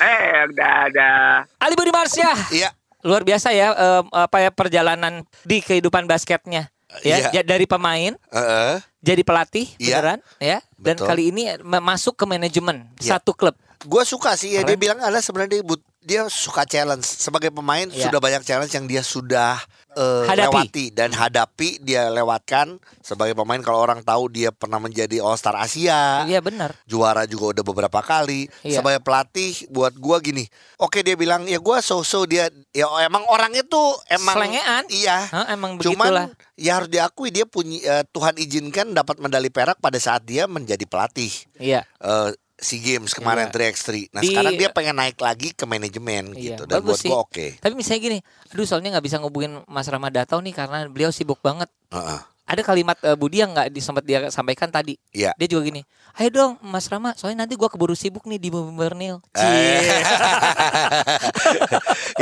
eh 0.01 0.27
dadah 0.51 1.31
Ali 1.59 1.75
Budi 1.75 1.91
Marsya. 1.91 2.31
Iya. 2.51 2.71
Luar 3.01 3.23
biasa 3.23 3.49
ya 3.51 3.71
em, 3.71 4.05
apa 4.11 4.37
ya 4.41 4.51
perjalanan 4.51 5.15
di 5.43 5.61
kehidupan 5.61 6.05
basketnya. 6.05 6.67
Ya, 7.05 7.21
Iya. 7.21 7.29
ja- 7.31 7.47
dari 7.47 7.69
pemain 7.69 8.17
Heeh. 8.33 8.81
jadi 8.99 9.21
pelatih 9.21 9.69
Iya. 9.77 10.01
beneran 10.01 10.19
ya 10.41 10.59
dan 10.75 10.97
Betul. 10.97 11.07
kali 11.07 11.23
ini 11.29 11.43
ma- 11.61 11.85
masuk 11.85 12.17
ke 12.17 12.25
manajemen 12.25 12.89
Iya. 12.97 13.21
satu 13.21 13.37
klub. 13.37 13.53
Gue 13.81 14.03
suka 14.03 14.33
sih 14.35 14.57
ya 14.57 14.65
dia 14.65 14.75
bilang 14.75 14.97
adalah 14.97 15.21
sebenarnya 15.21 15.61
dia, 15.61 15.65
dia 16.01 16.21
suka 16.27 16.65
challenge 16.65 17.05
sebagai 17.05 17.53
pemain 17.53 17.85
Iya. 17.85 18.09
sudah 18.09 18.19
banyak 18.19 18.41
challenge 18.41 18.73
yang 18.73 18.89
dia 18.89 19.05
sudah 19.05 19.61
eh, 19.99 20.25
Hadapi. 20.25 20.39
lewati 20.49 20.85
dan 20.91 21.11
hadapi 21.11 21.69
dia 21.81 22.07
lewatkan 22.09 22.79
sebagai 23.01 23.35
pemain 23.35 23.59
kalau 23.59 23.81
orang 23.81 24.01
tahu 24.01 24.29
dia 24.29 24.49
pernah 24.49 24.79
menjadi 24.79 25.19
All 25.19 25.35
Star 25.35 25.55
Asia 25.55 26.23
Iya 26.23 26.39
benar. 26.39 26.79
juara 26.85 27.25
juga 27.25 27.51
udah 27.53 27.65
beberapa 27.65 27.99
kali 27.99 28.47
Iya. 28.63 28.79
sebagai 28.79 29.01
pelatih 29.01 29.67
buat 29.69 29.93
gua 29.95 30.19
gini 30.19 30.47
oke 30.77 31.01
dia 31.01 31.13
bilang 31.13 31.43
ya 31.45 31.59
gua 31.59 31.81
so-so 31.81 32.23
dia 32.23 32.47
ya 32.71 32.87
emang 33.03 33.27
orang 33.27 33.51
itu 33.53 33.83
emang 34.07 34.39
Selengean. 34.39 34.87
iya 34.89 35.19
Hah, 35.27 35.51
emang 35.51 35.75
begitulah. 35.75 36.31
cuman 36.31 36.39
ya 36.55 36.79
harus 36.79 36.89
diakui 36.89 37.29
dia 37.29 37.43
punya 37.43 37.79
eh, 37.83 38.05
Tuhan 38.07 38.37
izinkan 38.37 38.93
dapat 38.93 39.19
medali 39.19 39.49
perak 39.49 39.77
pada 39.77 39.97
saat 39.97 40.23
dia 40.23 40.47
menjadi 40.47 40.85
pelatih 40.85 41.31
Iya. 41.59 41.83
eh 41.99 42.31
SEA 42.59 42.79
Games 42.81 43.15
kemarin 43.15 43.47
Iya. 43.47 43.55
3x3. 43.71 44.11
Nah 44.11 44.21
Di- 44.21 44.29
sekarang 44.29 44.53
dia 44.55 44.69
pengen 44.69 44.97
naik 44.97 45.15
lagi 45.17 45.51
ke 45.51 45.63
manajemen 45.63 46.35
Iya, 46.35 46.59
gitu. 46.59 46.63
Dan 46.67 46.83
bagus 46.83 46.91
buat 46.91 47.01
sih. 47.01 47.09
gua 47.09 47.19
oke. 47.23 47.47
Tapi 47.57 47.73
misalnya 47.73 48.01
gini, 48.03 48.19
aduh 48.51 48.67
soalnya 48.67 48.89
nggak 48.93 49.07
bisa 49.07 49.17
ngubungin 49.17 49.63
Mas 49.65 49.87
Ramadhatau 49.87 50.39
nih 50.39 50.53
karena 50.53 50.85
beliau 50.85 51.09
sibuk 51.09 51.39
banget. 51.39 51.71
Heeh. 51.89 52.21
Ada 52.49 52.65
kalimat 52.65 52.97
eh, 53.05 53.13
Budi 53.13 53.45
yang 53.45 53.53
nggak 53.53 53.69
disempat 53.69 54.09
dia 54.09 54.33
sampaikan 54.33 54.73
tadi. 54.73 54.97
Iya. 55.13 55.37
Dia 55.37 55.49
juga 55.53 55.69
gini, 55.69 55.85
ayo 56.17 56.29
dong 56.33 56.53
Mas 56.65 56.89
Rama, 56.89 57.13
soalnya 57.13 57.45
nanti 57.45 57.61
gua 57.61 57.69
keburu 57.69 57.93
sibuk 57.93 58.25
nih 58.25 58.41
di 58.41 58.49
Borneo. 58.49 59.21
Eh. 59.37 59.85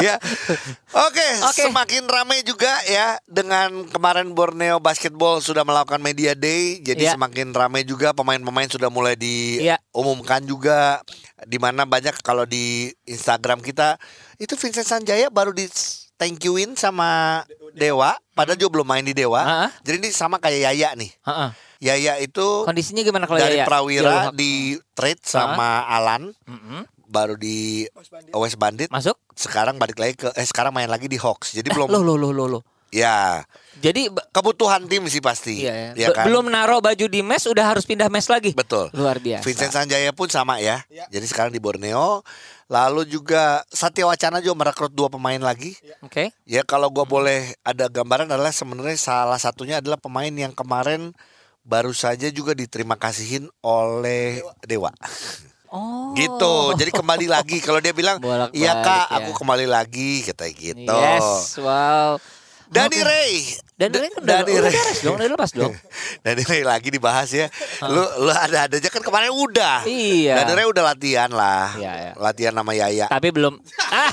ya. 0.04 0.18
Oke, 1.06 1.26
semakin 1.54 2.10
ramai 2.10 2.42
juga 2.42 2.74
ya 2.90 3.22
dengan 3.30 3.86
kemarin 3.86 4.34
Borneo 4.34 4.82
Basketball 4.82 5.38
sudah 5.38 5.62
melakukan 5.62 6.02
media 6.02 6.34
day, 6.34 6.82
jadi 6.82 7.06
Iya. 7.06 7.14
semakin 7.14 7.54
ramai 7.54 7.86
juga 7.86 8.10
pemain-pemain 8.10 8.66
sudah 8.66 8.90
mulai 8.90 9.14
Iya. 9.14 9.78
diumumkan 9.78 10.42
juga 10.42 11.06
di 11.46 11.62
mana 11.62 11.86
banyak 11.86 12.18
kalau 12.26 12.42
di 12.42 12.90
Instagram 13.06 13.62
kita 13.62 13.94
itu 14.42 14.58
Vincent 14.58 14.88
Sanjaya 14.88 15.30
baru 15.30 15.54
di 15.54 15.70
thank 16.16 16.40
you-in 16.42 16.74
sama 16.74 17.42
Dewa, 17.72 18.16
padahal 18.32 18.56
juga 18.56 18.80
belum 18.80 18.88
main 18.88 19.04
di 19.04 19.12
Dewa. 19.12 19.40
Ah. 19.40 19.70
Jadi 19.80 20.00
ini 20.00 20.10
sama 20.10 20.36
kayak 20.36 20.72
Yaya 20.72 20.96
nih. 20.96 21.12
Heeh. 21.22 21.50
Yaya 21.76 22.16
itu 22.16 22.64
Kondisinya 22.64 23.04
gimana 23.04 23.28
kalau 23.28 23.36
dari 23.36 23.60
Yaya? 23.60 23.68
Prawira 23.68 24.32
Jalur- 24.32 24.32
di 24.32 24.52
trade 24.96 25.20
sama 25.22 25.84
Alan 25.84 26.32
Mm-mm. 26.48 26.88
baru 27.04 27.36
di 27.36 27.84
West 28.32 28.56
Bandit 28.56 28.88
Masuk? 28.88 29.20
sekarang 29.36 29.76
balik 29.76 30.00
lagi 30.00 30.16
ke 30.16 30.32
eh 30.32 30.46
sekarang 30.48 30.72
main 30.72 30.88
lagi 30.88 31.04
di 31.04 31.20
Hawks 31.20 31.52
jadi 31.52 31.68
belum 31.68 31.92
Loh, 31.92 32.00
loh, 32.00 32.16
loh, 32.16 32.32
loh, 32.32 32.48
loh. 32.48 32.62
Ya 32.96 33.44
Jadi 33.76 34.08
kebutuhan 34.32 34.88
tim 34.88 35.04
sih 35.04 35.20
pasti 35.20 35.60
iya, 35.60 35.92
ya 35.92 36.08
be- 36.08 36.16
kan? 36.16 36.24
belum 36.24 36.48
naruh 36.48 36.80
baju 36.80 37.04
di 37.04 37.20
mes 37.20 37.44
udah 37.44 37.60
harus 37.66 37.84
pindah 37.84 38.08
mes 38.08 38.24
lagi. 38.24 38.56
betul 38.56 38.88
Luar 38.90 39.20
biasa. 39.20 39.44
Vincent 39.44 39.68
Sanjaya 39.70 40.10
pun 40.10 40.26
sama 40.26 40.56
ya 40.58 40.80
jadi 41.12 41.22
sekarang 41.22 41.52
di 41.52 41.60
Borneo 41.60 42.24
lalu 42.66 43.04
juga 43.06 43.62
Satya 43.68 44.08
Wacana 44.08 44.40
juga 44.40 44.56
merekrut 44.58 44.90
dua 44.90 45.06
pemain 45.06 45.38
lagi 45.38 45.76
Oke. 46.00 46.32
ya 46.42 46.64
kalau 46.64 46.88
gua 46.88 47.04
boleh 47.04 47.52
ada 47.62 47.86
gambaran 47.86 48.26
adalah 48.26 48.50
sebenarnya 48.50 48.96
salah 48.96 49.36
satunya 49.36 49.78
adalah 49.78 49.94
pemain 49.96 50.32
yang 50.32 50.50
kemarin 50.50 51.12
baru 51.62 51.92
saja 51.92 52.26
juga 52.28 52.54
diterima 52.54 52.96
kasihin 52.96 53.46
oleh 53.60 54.40
Dewa. 54.62 54.90
Oh. 55.66 56.14
gitu 56.14 56.72
jadi 56.74 56.90
kembali 56.90 57.26
lagi 57.26 57.58
kalau 57.58 57.78
dia 57.78 57.90
bilang 57.90 58.22
iya 58.54 58.72
kak 58.78 59.10
ya. 59.10 59.18
aku 59.20 59.34
kembali 59.36 59.66
lagi 59.66 60.22
kata 60.22 60.46
gitu 60.48 60.78
Yes, 60.86 61.58
wow. 61.58 62.16
Dani 62.66 62.92
Oke. 62.92 63.02
Ray 63.02 63.32
Dan 63.72 63.88
D- 63.88 63.98
Ray 63.98 64.08
kan 64.08 64.20
udah, 64.20 64.36
Dani 64.36 64.50
udah 64.50 64.62
Ray 64.64 64.72
beres 64.74 64.98
dong, 65.00 65.14
udah 65.14 65.26
lepas 65.28 65.50
dong. 65.52 65.72
Dani 66.24 66.42
Ray 66.42 66.62
lagi 66.62 66.88
dibahas 66.88 67.28
ya 67.28 67.46
lu 67.84 68.02
lu 68.20 68.30
ada 68.30 68.66
ada 68.66 68.74
aja 68.74 68.88
kan 68.88 69.00
kemarin 69.00 69.30
udah 69.30 69.84
Iya. 69.84 70.40
Dani 70.40 70.52
Ray 70.54 70.66
udah 70.66 70.84
latihan 70.86 71.28
lah 71.28 71.74
Iya, 71.74 71.92
iya. 71.92 72.12
latihan 72.16 72.52
nama 72.52 72.70
Yaya 72.70 73.06
Tapi 73.06 73.28
belum. 73.30 73.54
Ah. 73.86 74.10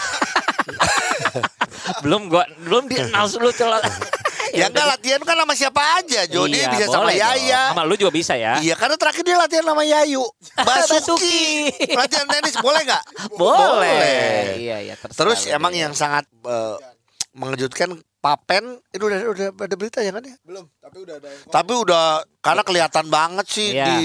belum 1.99 2.27
gua 2.27 2.43
belum 2.59 2.83
di 2.85 2.95
announce 2.97 3.35
lu 3.35 3.51
celot. 3.51 3.83
ya 4.53 4.69
enggak 4.69 4.85
latihan 4.87 5.19
kan 5.19 5.35
sama 5.35 5.53
siapa 5.53 5.81
aja 5.97 6.23
Jody 6.25 6.61
Iya, 6.61 6.69
bisa 6.69 6.85
sama 6.87 7.03
boleh 7.03 7.15
dong. 7.15 7.23
Yaya 7.25 7.61
Sama 7.73 7.83
lu 7.83 7.95
juga 7.95 8.11
bisa 8.11 8.33
ya. 8.35 8.53
Iya 8.59 8.75
karena 8.75 8.95
terakhir 8.95 9.23
dia 9.23 9.35
latihan 9.35 9.65
sama 9.65 9.83
Yayu 9.83 10.23
Basuki. 10.55 11.71
Latihan 11.89 12.27
tenis 12.27 12.55
boleh 12.57 12.81
nggak? 12.83 13.03
Boleh. 13.33 14.55
Iya, 14.55 14.77
iya, 14.81 14.93
terserah 14.95 15.17
Terus 15.17 15.39
emang 15.47 15.73
yang 15.73 15.91
sangat 15.91 16.23
eh, 16.43 16.75
mengejutkan 17.33 17.93
Papen 18.17 18.63
itu 18.89 19.03
udah 19.03 19.19
udah 19.27 19.47
ada 19.51 19.75
berita 19.75 19.99
ya 19.99 20.09
kan 20.09 20.23
ya? 20.23 20.31
Belum, 20.41 20.63
tapi 20.77 20.97
udah 20.97 21.15
ada 21.17 21.27
yang 21.27 21.43
Tapi 21.45 21.73
udah 21.75 22.05
karena 22.39 22.63
kelihatan 22.63 23.05
banget 23.07 23.45
sih 23.45 23.69
Iya. 23.69 23.85
di 23.89 23.99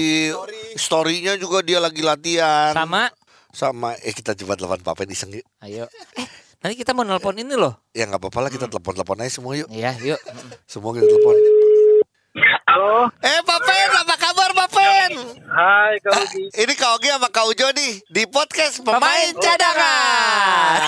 story-nya 0.75 1.33
juga 1.35 1.63
dia 1.63 1.79
lagi 1.79 2.01
latihan 2.01 2.75
sama 2.75 3.07
sama 3.49 3.95
eh 3.97 4.11
kita 4.11 4.35
coba 4.35 4.53
telepon 4.53 4.83
Papen 4.83 5.07
iseng 5.07 5.31
yuk. 5.31 5.47
ayo. 5.59 5.87
Eh, 6.13 6.27
nanti 6.59 6.75
kita 6.75 6.91
mau 6.91 7.01
nelpon 7.01 7.33
ini 7.33 7.55
loh. 7.55 7.79
Ya 7.89 8.05
nggak 8.05 8.19
apa-apa 8.19 8.39
lah 8.41 8.51
kita 8.51 8.67
telepon-telepon 8.67 9.23
aja 9.23 9.31
semua 9.31 9.55
yuk. 9.55 9.71
Iya, 9.71 9.95
yuk. 10.03 10.19
Semua 10.65 10.91
kita 10.91 11.07
telepon. 11.07 11.35
halo 12.67 13.07
Eh 13.19 13.39
Papen? 13.41 13.78
Hai 15.49 15.93
kau 15.99 16.13
Ugi 16.13 16.43
Ini 16.53 16.73
Kak 16.73 16.89
Ogi 16.95 17.07
sama 17.07 17.27
Kak 17.27 17.43
Ujo 17.45 17.67
nih 17.71 18.01
di 18.05 18.23
podcast 18.25 18.79
Pemain 18.79 18.97
Pemain 18.97 19.29
Cadangan. 19.35 20.79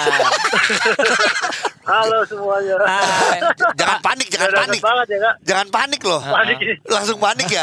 halo 1.91 2.17
semuanya 2.24 2.76
Hai. 2.80 3.38
jangan 3.74 4.00
panik, 4.00 4.28
jangan 4.28 4.50
panik. 4.56 4.80
banget 4.80 5.06
ya 5.08 5.17
kak 5.20 5.34
Jangan 5.44 5.67
panik 5.70 6.02
loh. 6.02 6.22
Panik 6.22 6.58
ini. 6.58 6.74
Langsung 6.86 7.17
panik 7.17 7.48
ya. 7.48 7.62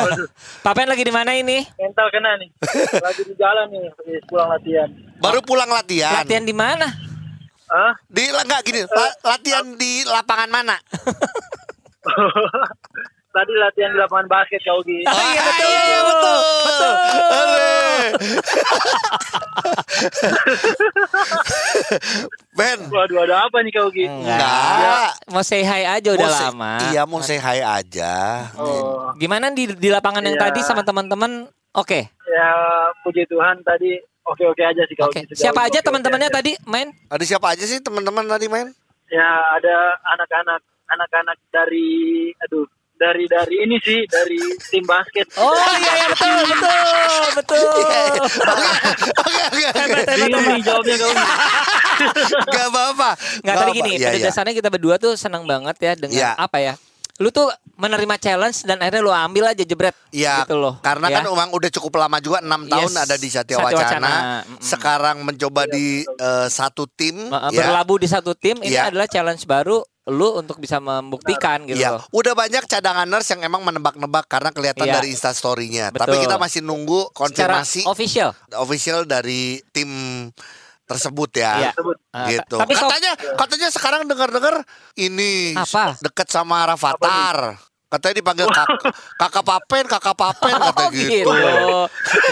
Papen 0.60 0.84
lagi 0.84 1.00
di 1.00 1.10
mana 1.10 1.30
ini? 1.32 1.64
mental 1.76 2.06
kena 2.08 2.36
nih 2.36 2.48
lagi 3.06 3.20
di 3.22 3.32
jalan 3.34 3.64
nih 3.68 3.88
habis 3.88 4.22
pulang 4.26 4.48
latihan 4.48 4.88
Baru 5.18 5.38
pulang 5.40 5.68
latihan. 5.68 6.12
Latihan 6.16 6.42
di 6.42 6.52
mana? 6.52 6.86
ah 7.68 7.92
Di 8.06 8.26
enggak 8.26 8.60
gini, 8.62 8.80
la- 8.82 9.16
latihan 9.26 9.62
di 9.74 10.02
lapangan 10.02 10.48
mana? 10.48 10.74
tadi 13.38 13.52
latihan 13.54 13.90
di 13.90 13.98
lapangan 13.98 14.26
basket 14.26 14.60
kau 14.60 14.80
Ugi 14.80 14.98
Oh, 15.00 15.14
iya, 15.14 15.38
Ah, 15.38 15.46
betul. 15.46 15.70
iya, 15.70 16.00
betul. 16.02 16.38
Betul. 16.60 16.92
Aduh. 17.30 18.10
Ben, 22.52 22.78
waduh 22.88 23.22
ada 23.22 23.46
apa 23.46 23.62
nih 23.62 23.70
kau 23.70 23.86
Ugi 23.86 24.04
enggak. 24.04 25.10
Mau 25.28 25.42
say 25.42 25.62
hi 25.62 25.86
aja 25.88 26.10
udah 26.10 26.18
Mau 26.20 26.34
say- 26.34 26.48
lama. 26.48 26.72
Iya, 26.88 27.02
mau 27.04 27.20
say 27.20 27.38
hi 27.38 27.58
aja. 27.60 28.14
oh 28.54 29.14
Gimana 29.14 29.50
di 29.50 29.70
di 29.70 29.88
lapangan 29.88 30.20
yang 30.20 30.34
Iya. 30.34 30.44
tadi 30.44 30.60
sama 30.62 30.82
teman-teman? 30.82 31.46
Oke. 31.72 32.10
ya 32.28 32.50
puji 33.00 33.24
Tuhan 33.24 33.62
tadi 33.62 33.96
oke 34.22 34.44
oke 34.44 34.60
aja 34.60 34.82
sih 34.82 34.94
kau 34.94 35.08
Oke. 35.08 35.24
Ugi. 35.24 35.32
Siapa 35.34 35.62
aja 35.62 35.78
oke-oke 35.78 35.86
teman-temannya 35.86 36.28
tadi 36.28 36.52
main? 36.64 36.90
Ada 37.06 37.24
siapa 37.24 37.46
aja 37.48 37.62
sih 37.62 37.78
teman-teman 37.78 38.26
tadi 38.26 38.46
main? 38.46 38.68
ya 39.08 39.24
ada 39.54 39.76
anak-anak 40.06 40.60
anak-anak 40.86 41.40
dari 41.48 41.88
aduh 42.38 42.68
dari 42.98 43.24
dari 43.24 43.54
ini 43.62 43.76
sih 43.78 44.02
dari 44.04 44.36
tim 44.66 44.82
basket 44.82 45.30
Oh 45.36 45.54
iya 45.54 45.92
iya 45.94 46.06
betul 46.10 46.32
betul 46.52 47.30
betul. 47.32 47.66
Oke, 49.16 49.42
oke, 49.64 49.66
oke. 49.78 50.00
bingung 50.16 50.44
nih 50.44 50.60
jawabnya 50.60 50.96
kau. 50.96 51.12
Enggak 52.44 52.66
apa-apa. 52.70 53.10
Nggak 53.40 53.54
tadi 53.56 53.70
gini, 53.72 53.90
Iya, 53.94 54.06
pada 54.06 54.18
iya. 54.18 54.26
dasarnya 54.26 54.54
kita 54.54 54.68
berdua 54.68 54.94
tuh 54.96 55.14
senang 55.14 55.44
banget 55.44 55.76
ya 55.78 55.92
dengan 55.94 56.14
Iya. 56.16 56.30
apa 56.36 56.58
ya? 56.58 56.74
Lu 57.18 57.30
tuh 57.30 57.50
menerima 57.74 58.14
challenge 58.16 58.62
dan 58.62 58.78
akhirnya 58.78 59.02
lu 59.02 59.10
ambil 59.10 59.44
aja 59.48 59.58
jebret 59.60 59.94
Iya, 60.08 60.42
gitu 60.42 60.54
loh. 60.54 60.78
karena 60.78 61.06
ya. 61.08 61.14
kan 61.16 61.24
Umang 61.28 61.50
udah 61.50 61.66
cukup 61.68 61.98
lama 61.98 62.18
juga 62.18 62.38
enam 62.38 62.62
tahun 62.64 62.86
Yes, 62.88 62.98
ada 63.00 63.14
di 63.14 63.28
Satya 63.28 63.56
Satya 63.56 63.66
Wacana. 63.68 63.82
Wacana. 63.82 64.10
Mm-mm. 64.40 64.58
Sekarang 64.60 65.16
mencoba 65.22 65.62
di 65.66 65.86
eh, 66.04 66.46
satu 66.48 66.86
tim, 66.88 67.26
Uh, 67.28 67.50
ya. 67.50 67.62
berlabuh 67.64 67.98
di 67.98 68.06
satu 68.06 68.34
tim 68.34 68.58
ini 68.60 68.70
Iya. 68.72 68.90
adalah 68.90 69.06
challenge 69.06 69.42
baru 69.44 69.82
lu 70.08 70.34
untuk 70.34 70.56
bisa 70.56 70.76
membuktikan 70.78 71.62
gitu 71.62 71.76
Iya, 71.76 71.94
loh. 71.94 72.02
udah 72.10 72.32
banyak 72.32 72.64
cadanganers 72.64 73.28
yang 73.28 73.44
emang 73.44 73.60
menebak-nebak 73.60 74.24
karena 74.24 74.50
kelihatan 74.50 74.84
Iya. 74.84 74.94
dari 74.94 75.08
instastorynya. 75.10 75.92
Betul. 75.92 76.00
Tapi 76.02 76.16
kita 76.18 76.36
masih 76.36 76.60
nunggu 76.60 77.12
Secara 77.12 77.60
konfirmasi 77.60 77.80
official. 77.84 78.30
official 78.54 79.04
dari 79.04 79.60
tim 79.68 79.88
tersebut 80.82 81.30
ya. 81.34 81.52
Iya. 81.60 81.70
Uh, 81.76 82.24
Gitu. 82.26 82.56
Tapi 82.56 82.72
so- 82.72 82.80
katanya 82.82 83.12
katanya 83.36 83.68
sekarang 83.68 84.02
dengar-dengar 84.04 84.64
ini 84.94 85.52
Apa? 85.52 86.00
deket 86.00 86.26
sama 86.26 86.64
Rafathar. 86.64 87.60
Katanya 87.88 88.20
dipanggil 88.20 88.44
kak, 88.46 88.68
kakak 89.16 89.40
papen, 89.42 89.84
kakak 89.88 90.12
papen 90.12 90.52
kata 90.52 90.76
Oh 90.78 90.92
gitu. 90.92 91.08
gitu. 91.24 91.32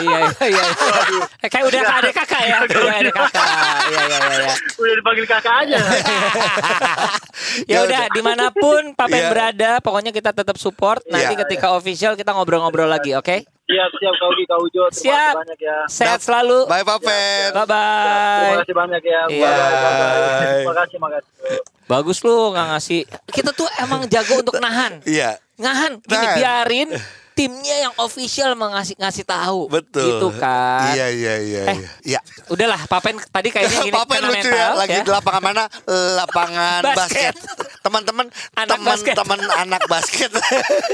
iya 0.05 0.19
iya 0.45 0.65
iya. 0.69 1.23
Eh, 1.41 1.49
Kayak 1.49 1.65
udah 1.67 1.81
ada 1.97 2.11
kakak 2.13 2.43
ya. 2.45 2.57
Udah 2.61 2.77
ada 2.93 3.09
kakak. 3.11 3.45
Iya 3.89 4.01
iya 4.05 4.19
iya. 4.21 4.37
iya. 4.37 4.55
Udah 4.77 4.95
dipanggil 5.01 5.25
kakak 5.25 5.55
aja. 5.65 5.79
Ya 7.65 7.81
udah 7.83 8.03
di 8.09 8.21
mana 8.21 8.53
pun 8.53 8.93
Papen 8.93 9.17
Iya. 9.19 9.31
berada, 9.31 9.71
pokoknya 9.81 10.11
kita 10.11 10.31
tetap 10.31 10.57
support. 10.57 11.01
Nanti 11.07 11.33
Iya. 11.33 11.41
ketika 11.43 11.73
official 11.73 12.13
kita 12.13 12.31
ngobrol-ngobrol 12.31 12.85
lagi, 12.87 13.13
oke? 13.13 13.49
Siap, 13.67 13.91
siap 13.93 14.15
Kak 14.15 14.29
Ugi, 14.31 14.45
Kak 14.45 14.59
Ujo. 14.61 14.83
Terima 14.87 15.03
Siap. 15.03 15.17
kasih 15.27 15.41
banyak 15.41 15.59
ya. 15.61 15.79
Sehat 15.87 16.21
selalu. 16.21 16.59
Bye 16.67 16.85
papen. 16.85 17.49
Bye 17.51 17.67
bye. 17.67 18.39
Terima 18.39 18.59
kasih 18.61 18.75
banyak 18.77 19.03
ya. 19.03 19.21
Iya. 19.27 19.51
Bye. 19.51 20.55
Terima 20.61 20.75
kasih, 20.77 20.97
makasih. 21.01 21.33
Bagus 21.87 22.19
lu 22.21 22.37
nggak 22.51 22.67
ngasih. 22.69 23.01
Kita 23.27 23.51
tuh 23.51 23.67
emang 23.77 24.07
jago 24.07 24.35
untuk 24.37 24.57
nahan. 24.59 25.03
Iya. 25.03 25.39
Nahan, 25.57 25.99
gini 26.01 26.15
Nahan. 26.21 26.37
biarin 26.37 26.89
timnya 27.37 27.77
yang 27.85 27.95
official 28.01 28.57
mengasih 28.57 28.97
ngasih 28.97 29.29
tahu. 29.29 29.69
Betul. 29.69 30.09
Gitu 30.09 30.29
kan. 30.41 30.97
Iya 30.97 31.07
iya 31.13 31.35
iya. 31.45 31.63
Eh, 31.69 31.77
iya. 31.77 31.91
Iya. 32.17 32.21
Udahlah, 32.49 32.81
Papen 32.89 33.21
tadi 33.29 33.53
kayaknya 33.53 33.85
gini 33.85 33.93
Papen 33.93 34.25
lucu 34.25 34.49
ya, 34.49 34.73
lagi 34.73 34.97
di 35.05 35.11
lapangan 35.13 35.43
mana? 35.45 35.65
Lapangan 36.17 36.81
Basket. 36.97 37.37
Teman-teman, 37.85 38.27
Anak 38.59 38.83
basket. 38.83 39.15
teman-teman 39.15 39.55
anak 39.63 39.83
basket. 39.87 40.33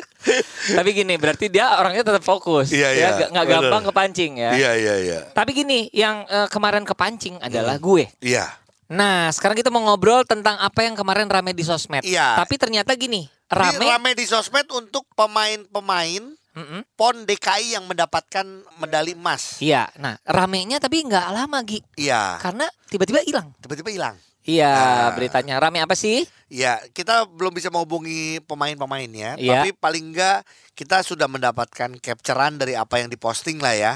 Tapi 0.76 0.90
gini, 0.92 1.16
berarti 1.16 1.48
dia 1.48 1.72
orangnya 1.80 2.04
tetap 2.04 2.20
fokus. 2.20 2.68
Iya, 2.68 2.90
ya, 2.90 2.92
iya. 2.92 3.08
nggak- 3.16 3.30
nggak 3.32 3.46
gampang 3.48 3.82
kepancing 3.88 4.32
ya. 4.36 4.50
Iya 4.52 4.70
iya 4.76 4.94
iya. 5.00 5.18
Tapi 5.32 5.56
gini, 5.56 5.88
yang 5.94 6.26
eh, 6.28 6.48
kemarin 6.52 6.84
kepancing 6.84 7.40
adalah 7.40 7.80
gue. 7.80 8.12
Iya. 8.20 8.44
Nah, 8.92 9.32
sekarang 9.32 9.56
kita 9.56 9.72
mau 9.72 9.80
ngobrol 9.80 10.20
tentang 10.28 10.60
apa 10.60 10.84
yang 10.84 10.92
kemarin 10.92 11.24
rame 11.24 11.56
di 11.56 11.64
sosmed. 11.64 12.04
Iya. 12.04 12.36
Tapi 12.36 12.60
ternyata 12.60 12.92
gini, 12.92 13.24
Rame. 13.52 13.76
rame. 13.76 13.86
rame 13.86 14.10
di 14.16 14.24
sosmed 14.24 14.64
untuk 14.72 15.04
pemain-pemain 15.12 16.24
Mm-mm. 16.52 16.84
PON 16.96 17.24
DKI 17.24 17.76
yang 17.76 17.84
mendapatkan 17.84 18.44
medali 18.76 19.12
emas. 19.12 19.56
Iya, 19.56 19.88
nah 19.96 20.20
ramenya 20.22 20.76
tapi 20.76 21.00
nggak 21.00 21.32
lama 21.32 21.60
Gi, 21.64 21.80
Iya. 21.96 22.36
karena 22.40 22.68
tiba-tiba 22.88 23.24
hilang. 23.24 23.52
Tiba-tiba 23.56 23.88
hilang. 23.88 24.16
Iya, 24.42 24.68
Nah. 24.68 25.10
beritanya 25.14 25.56
rame 25.56 25.80
apa 25.80 25.94
sih? 25.94 26.28
Iya, 26.52 26.76
kita 26.92 27.24
belum 27.24 27.54
bisa 27.54 27.72
menghubungi 27.72 28.44
pemain-pemainnya, 28.44 29.40
Iya. 29.40 29.64
tapi 29.64 29.72
paling 29.72 30.12
enggak 30.12 30.44
kita 30.74 31.00
sudah 31.00 31.24
mendapatkan 31.24 31.88
capturean 32.02 32.60
dari 32.60 32.76
apa 32.76 33.00
yang 33.00 33.08
diposting 33.08 33.56
lah 33.56 33.72
ya. 33.72 33.94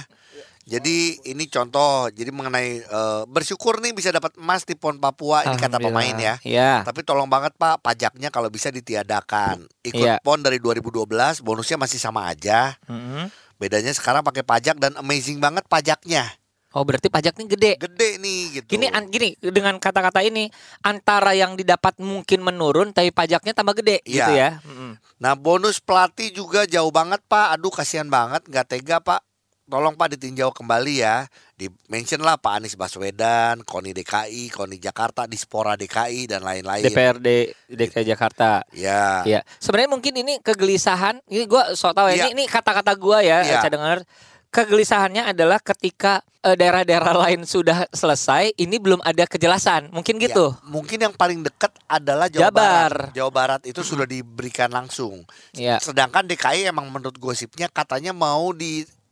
Jadi 0.67 0.97
ini 1.25 1.47
contoh, 1.47 2.11
jadi 2.11 2.27
mengenai 2.29 2.83
eh, 2.83 3.23
bersyukur 3.25 3.79
nih 3.79 3.95
bisa 3.95 4.11
dapat 4.11 4.35
emas 4.35 4.67
di 4.67 4.75
PON 4.75 4.99
Papua 4.99 5.47
ini 5.47 5.55
kata 5.55 5.79
pemain 5.79 6.11
ya. 6.13 6.35
Iya. 6.43 6.83
Tapi 6.83 7.07
tolong 7.07 7.31
banget 7.31 7.55
Pak, 7.55 7.79
pajaknya 7.81 8.35
kalau 8.35 8.51
bisa 8.51 8.75
ditiadakan. 8.75 9.63
Ikut 9.81 10.03
Iya. 10.03 10.19
PON 10.19 10.43
dari 10.43 10.59
2012, 10.59 11.07
bonusnya 11.39 11.79
masih 11.79 12.03
sama 12.03 12.27
aja. 12.27 12.75
Mm-mm. 12.85 13.31
Bedanya 13.57 13.95
sekarang 13.95 14.21
pakai 14.21 14.43
pajak 14.43 14.77
dan 14.77 14.99
amazing 14.99 15.39
banget 15.39 15.63
pajaknya. 15.65 16.27
Oh 16.75 16.83
berarti 16.83 17.09
pajaknya 17.09 17.47
gede. 17.47 17.73
Gede 17.79 18.11
nih 18.19 18.41
gitu. 18.59 18.69
Gini, 18.69 18.91
an- 18.91 19.07
gini 19.07 19.33
dengan 19.41 19.79
kata-kata 19.79 20.21
ini 20.21 20.51
antara 20.83 21.31
yang 21.31 21.55
didapat 21.55 21.97
mungkin 21.97 22.43
menurun, 22.43 22.91
tapi 22.91 23.15
pajaknya 23.15 23.55
tambah 23.55 23.73
gede, 23.73 24.03
Iya. 24.03 24.13
gitu 24.19 24.33
ya. 24.35 24.51
Mm-mm. 24.61 24.99
Nah 25.17 25.33
bonus 25.33 25.79
pelatih 25.79 26.35
juga 26.35 26.67
jauh 26.67 26.91
banget 26.91 27.23
Pak. 27.23 27.55
Aduh 27.55 27.71
kasihan 27.71 28.05
banget 28.05 28.43
nggak 28.45 28.67
tega 28.67 28.99
Pak. 28.99 29.23
Tolong 29.67 29.99
Pak 29.99 30.15
ditinjau 30.15 30.55
kembali 30.55 31.03
ya. 31.03 31.27
Di 31.59 31.67
mention 31.91 32.23
lah 32.23 32.39
Pak 32.39 32.63
Anies 32.63 32.79
Baswedan, 32.79 33.67
KONI 33.67 33.91
DKI, 33.99 34.55
KONI 34.55 34.79
Jakarta, 34.79 35.27
Dispora 35.27 35.75
DKI 35.75 36.31
dan 36.31 36.47
lain-lain. 36.47 36.87
DPRD 36.87 37.51
DKI 37.67 38.07
Jakarta. 38.07 38.63
Ya. 38.71 39.27
Iya, 39.27 39.41
sebenarnya 39.59 39.91
mungkin 39.91 40.15
ini 40.15 40.39
kegelisahan. 40.39 41.19
Ini 41.27 41.51
gue 41.51 41.63
sok 41.75 41.99
tahu 41.99 42.15
ya. 42.15 42.15
Iya. 42.15 42.25
Ini, 42.31 42.39
ini 42.39 42.45
kata-kata 42.47 42.95
gue 42.95 43.19
ya, 43.27 43.43
Iya. 43.43 43.59
saya 43.59 43.73
dengar. 43.75 43.99
Kegelisahannya 44.47 45.35
adalah 45.35 45.59
ketika 45.59 46.23
eh, 46.47 46.55
daerah-daerah 46.55 47.11
lain 47.27 47.43
sudah 47.43 47.91
selesai, 47.91 48.55
ini 48.55 48.79
belum 48.79 49.03
ada 49.03 49.27
kejelasan. 49.27 49.91
Mungkin 49.91 50.23
Ya, 50.23 50.31
gitu. 50.31 50.55
mungkin 50.63 51.03
yang 51.03 51.11
paling 51.11 51.43
dekat 51.43 51.75
adalah 51.91 52.31
Jawa 52.31 52.55
Jabar. 52.55 52.63
Barat. 52.95 53.11
Jawa 53.19 53.31
Barat 53.35 53.63
itu 53.67 53.83
sudah 53.83 54.07
diberikan 54.07 54.71
langsung. 54.71 55.27
Iya. 55.51 55.83
Sedangkan 55.83 56.23
DKI 56.23 56.71
emang 56.71 56.87
menurut 56.87 57.19
gosipnya 57.19 57.67
katanya 57.67 58.15
mau 58.15 58.55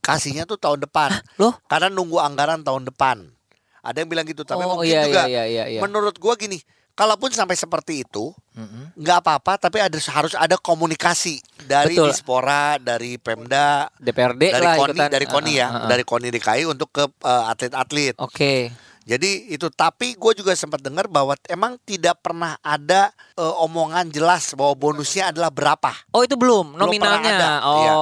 dikasihnya 0.05 0.45
tuh 0.45 0.61
tahun 0.61 0.85
depan. 0.85 1.17
Loh? 1.41 1.57
Karena 1.65 1.89
nunggu 1.89 2.21
anggaran 2.21 2.61
tahun 2.61 2.85
depan. 2.85 3.25
Ada 3.81 4.05
yang 4.05 4.09
bilang 4.13 4.29
gitu, 4.29 4.45
tapi 4.45 4.65
oh 4.65 4.77
mungkin 4.77 4.93
iya, 4.93 5.05
juga 5.09 5.25
iya 5.29 5.45
iya 5.45 5.65
iya. 5.69 5.81
menurut 5.85 6.17
gua 6.17 6.37
gini, 6.41 6.57
kalaupun 6.97 7.29
sampai 7.37 7.53
seperti 7.53 8.01
itu, 8.01 8.33
nggak 8.97 9.19
apa-apa 9.21 9.61
tapi 9.61 9.77
ada 9.77 9.93
harus 9.93 10.33
ada 10.33 10.57
komunikasi 10.57 11.37
dari 11.69 11.93
Betul. 11.93 12.09
Dispora, 12.17 12.81
dari 12.81 13.21
Pemda, 13.21 13.93
DPRD 14.01 14.57
dari 14.57 14.65
lah 14.65 14.75
KONI, 14.81 14.93
ikutan. 14.97 15.09
dari 15.13 15.27
KONI 15.29 15.53
Ah, 15.53 15.57
ya, 15.59 15.67
ah, 15.69 15.77
ah. 15.77 15.89
dari 15.93 16.05
KONI 16.07 16.29
DKI 16.33 16.65
untuk 16.65 16.89
ke 16.97 17.05
eh, 17.05 17.45
atlet-atlet. 17.53 18.15
Oke. 18.25 18.73
Jadi 19.05 19.53
itu 19.53 19.69
tapi 19.69 20.17
gue 20.17 20.33
juga 20.33 20.53
sempat 20.53 20.81
dengar 20.81 21.05
bahwa 21.07 21.37
emang 21.45 21.77
tidak 21.81 22.19
pernah 22.19 22.57
ada 22.59 23.13
eh, 23.35 23.55
omongan 23.61 24.09
jelas 24.09 24.53
bahwa 24.53 24.73
bonusnya 24.75 25.29
adalah 25.29 25.49
berapa. 25.49 25.93
Oh 26.11 26.21
itu 26.21 26.35
belum 26.35 26.73
Belum 26.73 26.89
nominalnya. 26.89 27.37
ada. 27.37 27.51
Oh. 27.63 27.77
Iya. 27.77 27.95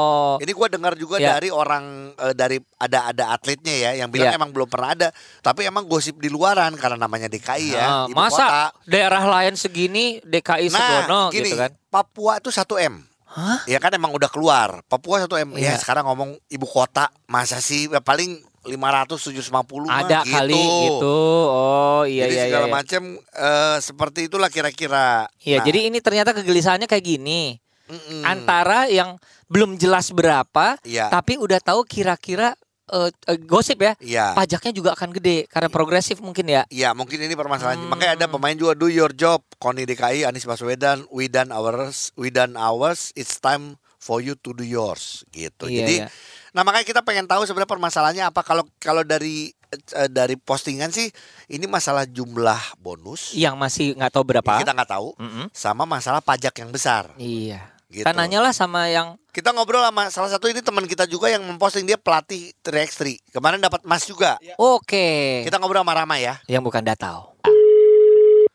Ini 0.43 0.53
gue 0.55 0.69
dengar 0.71 0.93
juga 0.95 1.17
Ya. 1.19 1.35
dari 1.35 1.51
orang 1.51 1.85
eh, 2.15 2.35
dari 2.35 2.57
ada 2.77 3.11
ada 3.11 3.25
atletnya 3.31 3.75
ya 3.75 3.91
yang 3.99 4.09
bilang 4.09 4.31
Ya. 4.31 4.39
emang 4.39 4.51
belum 4.51 4.67
pernah 4.67 4.95
ada. 4.95 5.09
Tapi 5.39 5.67
emang 5.67 5.85
gosip 5.85 6.17
di 6.17 6.31
luaran 6.31 6.71
karena 6.75 6.95
namanya 6.97 7.27
DKI 7.27 7.69
ya. 7.69 7.83
Ah, 7.83 8.05
ibu 8.07 8.15
masa 8.15 8.39
kota. 8.39 8.65
daerah 8.87 9.23
lain 9.25 9.55
segini 9.55 10.23
DKI 10.23 10.67
Nah, 10.69 10.79
Sebono 10.79 11.21
gini, 11.29 11.51
gitu 11.51 11.59
kan? 11.59 11.71
Papua 11.89 12.39
itu 12.39 12.49
1 12.49 12.63
m. 12.79 12.95
Hah? 13.27 13.65
Ya 13.65 13.81
kan 13.81 13.91
emang 13.91 14.13
udah 14.13 14.29
keluar. 14.29 14.85
Papua 14.87 15.19
1 15.19 15.35
m. 15.41 15.57
Ya 15.59 15.75
Iya. 15.75 15.81
sekarang 15.81 16.05
ngomong 16.05 16.39
ibu 16.47 16.65
kota 16.65 17.11
masa 17.25 17.59
sih 17.59 17.89
ya, 17.89 17.99
paling 17.99 18.39
500 18.63 19.19
750 19.43 19.91
mah 19.91 20.07
Ada 20.07 20.21
gitu. 20.23 20.33
kali 20.33 20.63
gitu. 20.87 21.19
Oh 21.49 22.03
iya 22.07 22.25
Jadi 22.27 22.35
iya 22.35 22.45
segala 22.47 22.67
iya. 22.67 22.73
macam 22.73 23.03
eh, 23.19 23.77
seperti 23.79 24.21
itulah 24.27 24.49
kira-kira. 24.49 25.27
Iya, 25.41 25.59
Nah, 25.59 25.67
jadi 25.67 25.79
ini 25.91 25.99
ternyata 25.99 26.31
kegelisahannya 26.33 26.87
kayak 26.87 27.03
gini. 27.05 27.59
mm-mm. 27.87 28.23
Antara 28.23 28.87
yang 28.87 29.19
belum 29.47 29.77
jelas 29.77 30.09
berapa, 30.09 30.79
Iya. 30.81 31.11
tapi 31.11 31.37
udah 31.37 31.59
tahu 31.59 31.83
kira-kira 31.83 32.55
eh, 32.89 33.09
eh, 33.27 33.39
gosip 33.39 33.81
ya, 33.81 33.93
Iya. 33.99 34.27
pajaknya 34.33 34.73
juga 34.73 34.91
akan 34.93 35.11
gede 35.13 35.45
karena 35.47 35.69
progresif 35.69 36.21
mungkin 36.21 36.45
ya. 36.47 36.63
Iya 36.69 36.93
mungkin 36.93 37.19
ini 37.19 37.33
permasalahannya. 37.33 37.85
Hmm. 37.85 37.93
Makanya 37.93 38.13
ada 38.15 38.27
pemain 38.29 38.53
juga 38.53 38.73
do 38.73 38.87
your 38.87 39.11
job. 39.11 39.41
Koni 39.57 39.83
DKI, 39.83 40.23
Anies 40.23 40.45
Baswedan, 40.45 41.05
we 41.09 41.27
done 41.27 41.51
ours, 41.51 42.13
we 42.15 42.29
done 42.29 42.53
ours. 42.55 43.11
It's 43.13 43.37
time 43.37 43.75
for 43.97 44.19
you 44.19 44.37
to 44.37 44.51
do 44.51 44.61
yours. 44.61 45.25
Gitu. 45.31 45.67
Iya, 45.67 45.79
Jadi, 45.79 45.95
iya. 45.99 46.07
Nah 46.53 46.63
makanya 46.63 46.85
kita 46.85 47.01
pengen 47.01 47.25
tahu 47.25 47.45
sebenarnya 47.45 47.71
permasalahannya 47.71 48.25
apa. 48.29 48.41
Kalau 48.45 48.65
kalau 48.77 49.01
dari 49.03 49.49
eh, 49.73 50.09
dari 50.09 50.37
postingan 50.37 50.93
sih 50.93 51.09
ini 51.49 51.65
masalah 51.65 52.05
jumlah 52.05 52.77
bonus. 52.77 53.33
Yang 53.33 53.55
masih 53.57 53.87
nggak 53.97 54.13
tahu 54.13 54.25
berapa. 54.25 54.61
Kita 54.61 54.77
nggak 54.77 54.91
tahu. 54.93 55.17
Mm-mm. 55.17 55.47
Sama 55.51 55.89
masalah 55.89 56.21
pajak 56.21 56.53
yang 56.61 56.69
besar. 56.69 57.09
Iya. 57.17 57.73
Gitu. 57.89 58.09
Kan 58.09 58.17
nanyalah 58.17 58.57
sama 58.57 58.89
yang 58.89 59.21
Kita 59.33 59.53
ngobrol 59.53 59.81
sama 59.81 60.09
salah 60.13 60.29
satu 60.29 60.49
ini 60.49 60.61
teman 60.61 60.85
kita 60.85 61.09
juga 61.09 61.29
yang 61.29 61.41
memposting 61.45 61.89
dia 61.89 61.97
pelatih 61.97 62.53
3x3. 62.61 63.33
Kemarin 63.33 63.61
dapat 63.61 63.81
emas 63.85 64.05
juga. 64.05 64.37
oke, 64.57 65.41
Kita 65.45 65.57
ngobrol 65.57 65.81
sama 65.81 65.97
Rama 65.97 66.17
ya. 66.21 66.37
yang 66.45 66.61
bukan 66.61 66.85
datau. 66.85 67.33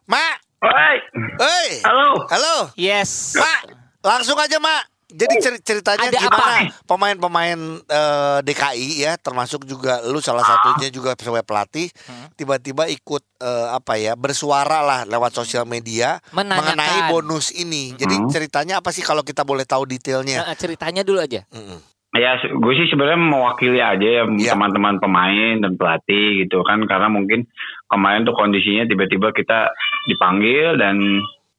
Mak, 0.06 0.38
hei. 0.62 1.82
halo. 1.82 2.30
Halo. 2.30 2.56
Yes. 2.78 3.34
Mak, 3.34 3.74
langsung 4.00 4.38
aja 4.38 4.58
Mak. 4.58 4.97
Jadi 5.08 5.40
ceri- 5.40 5.64
ceritanya 5.64 6.12
Ada 6.12 6.20
gimana 6.20 6.68
pemain-pemain 6.84 7.60
eh, 7.80 8.40
DKI 8.44 8.90
ya, 9.00 9.16
termasuk 9.16 9.64
juga 9.64 10.04
lu 10.04 10.20
salah 10.20 10.44
satunya 10.44 10.92
juga 10.92 11.16
sebagai 11.16 11.42
pelatih, 11.42 11.88
Hmm. 12.04 12.28
tiba-tiba 12.34 12.86
ikut 12.88 13.24
eh, 13.38 13.68
apa 13.72 13.96
ya 13.96 14.14
bersuara 14.14 14.84
lah 14.84 15.00
lewat 15.04 15.32
sosial 15.34 15.64
media 15.64 16.20
Menanyakan. 16.30 16.76
mengenai 16.76 17.00
bonus 17.08 17.50
ini. 17.52 17.94
Jadi 17.94 18.16
Hmm. 18.18 18.28
ceritanya 18.28 18.78
apa 18.78 18.92
sih 18.92 19.00
kalau 19.00 19.24
kita 19.24 19.42
boleh 19.42 19.64
tahu 19.64 19.86
detailnya? 19.86 20.44
Nah, 20.44 20.56
ceritanya 20.56 21.02
dulu 21.02 21.24
aja. 21.24 21.48
Mm-mm. 21.48 21.80
Ya, 22.14 22.34
gue 22.36 22.74
sih 22.74 22.88
sebenarnya 22.88 23.20
mewakili 23.22 23.78
aja 23.78 24.02
ya 24.02 24.24
Iya. 24.26 24.58
teman-teman 24.58 24.98
pemain 24.98 25.62
dan 25.62 25.78
pelatih 25.78 26.42
gitu 26.42 26.64
kan 26.64 26.82
karena 26.82 27.08
mungkin 27.08 27.46
kemarin 27.86 28.24
tuh 28.24 28.34
kondisinya 28.34 28.84
tiba-tiba 28.84 29.30
kita 29.32 29.70
dipanggil 30.08 30.76
dan 30.76 30.98